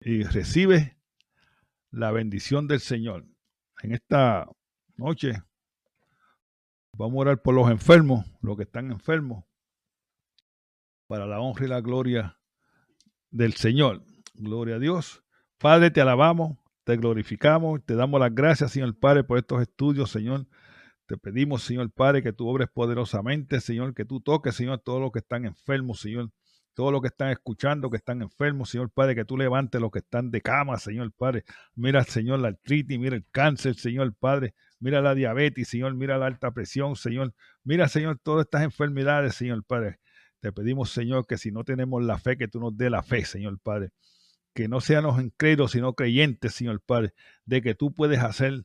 y 0.00 0.22
recibe 0.22 0.98
la 1.90 2.10
bendición 2.10 2.68
del 2.68 2.80
Señor. 2.80 3.24
En 3.82 3.92
esta 3.92 4.46
noche 4.98 5.42
vamos 6.92 7.16
a 7.16 7.20
orar 7.20 7.40
por 7.40 7.54
los 7.54 7.70
enfermos, 7.70 8.26
los 8.42 8.58
que 8.58 8.64
están 8.64 8.90
enfermos, 8.90 9.46
para 11.06 11.24
la 11.24 11.40
honra 11.40 11.64
y 11.64 11.68
la 11.68 11.80
gloria 11.80 12.38
del 13.30 13.54
Señor. 13.54 14.04
Gloria 14.34 14.76
a 14.76 14.78
Dios. 14.78 15.24
Padre, 15.56 15.90
te 15.90 16.02
alabamos, 16.02 16.58
te 16.84 16.98
glorificamos, 16.98 17.82
te 17.86 17.94
damos 17.94 18.20
las 18.20 18.34
gracias, 18.34 18.72
Señor 18.72 18.94
Padre, 18.94 19.24
por 19.24 19.38
estos 19.38 19.62
estudios, 19.62 20.10
Señor. 20.10 20.46
Te 21.10 21.16
pedimos, 21.18 21.64
Señor 21.64 21.90
Padre, 21.90 22.22
que 22.22 22.32
tú 22.32 22.46
obres 22.46 22.68
poderosamente, 22.72 23.60
Señor, 23.60 23.94
que 23.94 24.04
tú 24.04 24.20
toques, 24.20 24.54
Señor, 24.54 24.78
todos 24.78 25.00
los 25.00 25.10
que 25.10 25.18
están 25.18 25.44
enfermos, 25.44 25.98
Señor, 25.98 26.30
todos 26.72 26.92
los 26.92 27.00
que 27.00 27.08
están 27.08 27.30
escuchando, 27.30 27.90
que 27.90 27.96
están 27.96 28.22
enfermos, 28.22 28.70
Señor 28.70 28.92
Padre, 28.92 29.16
que 29.16 29.24
tú 29.24 29.36
levantes 29.36 29.80
los 29.80 29.90
que 29.90 29.98
están 29.98 30.30
de 30.30 30.40
cama, 30.40 30.78
Señor 30.78 31.10
Padre. 31.10 31.42
Mira, 31.74 32.04
Señor, 32.04 32.38
la 32.38 32.46
artritis, 32.46 32.96
mira 32.96 33.16
el 33.16 33.24
cáncer, 33.32 33.74
Señor 33.74 34.14
Padre. 34.14 34.54
Mira 34.78 35.00
la 35.00 35.16
diabetes, 35.16 35.66
Señor, 35.66 35.96
mira 35.96 36.16
la 36.16 36.26
alta 36.26 36.52
presión, 36.52 36.94
Señor. 36.94 37.34
Mira, 37.64 37.88
Señor, 37.88 38.20
todas 38.22 38.44
estas 38.44 38.62
enfermedades, 38.62 39.34
Señor 39.34 39.64
Padre. 39.64 39.98
Te 40.38 40.52
pedimos, 40.52 40.90
Señor, 40.90 41.26
que 41.26 41.38
si 41.38 41.50
no 41.50 41.64
tenemos 41.64 42.04
la 42.04 42.20
fe, 42.20 42.36
que 42.36 42.46
tú 42.46 42.60
nos 42.60 42.76
dé 42.76 42.88
la 42.88 43.02
fe, 43.02 43.24
Señor 43.24 43.58
Padre. 43.58 43.90
Que 44.54 44.68
no 44.68 44.80
seamos 44.80 45.20
incrédulos, 45.20 45.72
sino 45.72 45.94
creyentes, 45.94 46.54
Señor 46.54 46.80
Padre, 46.80 47.14
de 47.46 47.62
que 47.62 47.74
tú 47.74 47.92
puedes 47.92 48.20
hacer 48.20 48.62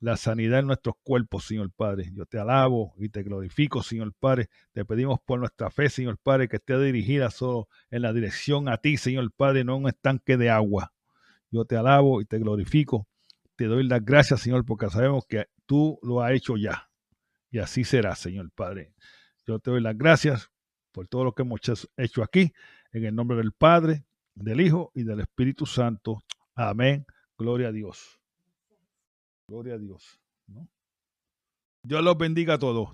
la 0.00 0.16
sanidad 0.16 0.60
en 0.60 0.66
nuestros 0.66 0.94
cuerpos, 1.02 1.44
Señor 1.44 1.70
Padre. 1.72 2.10
Yo 2.12 2.24
te 2.26 2.38
alabo 2.38 2.94
y 2.98 3.08
te 3.08 3.22
glorifico, 3.22 3.82
Señor 3.82 4.12
Padre. 4.14 4.48
Te 4.72 4.84
pedimos 4.84 5.18
por 5.24 5.40
nuestra 5.40 5.70
fe, 5.70 5.88
Señor 5.88 6.18
Padre, 6.18 6.48
que 6.48 6.56
esté 6.56 6.78
dirigida 6.78 7.30
solo 7.30 7.68
en 7.90 8.02
la 8.02 8.12
dirección 8.12 8.68
a 8.68 8.78
ti, 8.78 8.96
Señor 8.96 9.32
Padre, 9.32 9.64
no 9.64 9.76
un 9.76 9.88
estanque 9.88 10.36
de 10.36 10.50
agua. 10.50 10.92
Yo 11.50 11.64
te 11.64 11.76
alabo 11.76 12.20
y 12.20 12.26
te 12.26 12.38
glorifico. 12.38 13.08
Te 13.56 13.64
doy 13.64 13.86
las 13.88 14.04
gracias, 14.04 14.40
Señor, 14.40 14.64
porque 14.64 14.88
sabemos 14.88 15.24
que 15.26 15.46
tú 15.66 15.98
lo 16.02 16.22
has 16.22 16.32
hecho 16.32 16.56
ya. 16.56 16.88
Y 17.50 17.58
así 17.58 17.82
será, 17.82 18.14
Señor 18.14 18.50
Padre. 18.52 18.92
Yo 19.46 19.58
te 19.58 19.70
doy 19.70 19.80
las 19.80 19.96
gracias 19.96 20.50
por 20.92 21.08
todo 21.08 21.24
lo 21.24 21.32
que 21.32 21.42
hemos 21.42 21.60
hecho 21.96 22.22
aquí, 22.22 22.52
en 22.92 23.04
el 23.04 23.14
nombre 23.14 23.36
del 23.36 23.52
Padre, 23.52 24.04
del 24.34 24.60
Hijo 24.60 24.92
y 24.94 25.02
del 25.02 25.20
Espíritu 25.20 25.66
Santo. 25.66 26.22
Amén. 26.54 27.06
Gloria 27.36 27.68
a 27.68 27.72
Dios. 27.72 28.17
Gloria 29.48 29.74
a 29.74 29.78
Dios. 29.78 30.20
Dios 31.82 32.02
los 32.04 32.18
bendiga 32.18 32.54
a 32.54 32.58
todos. 32.58 32.90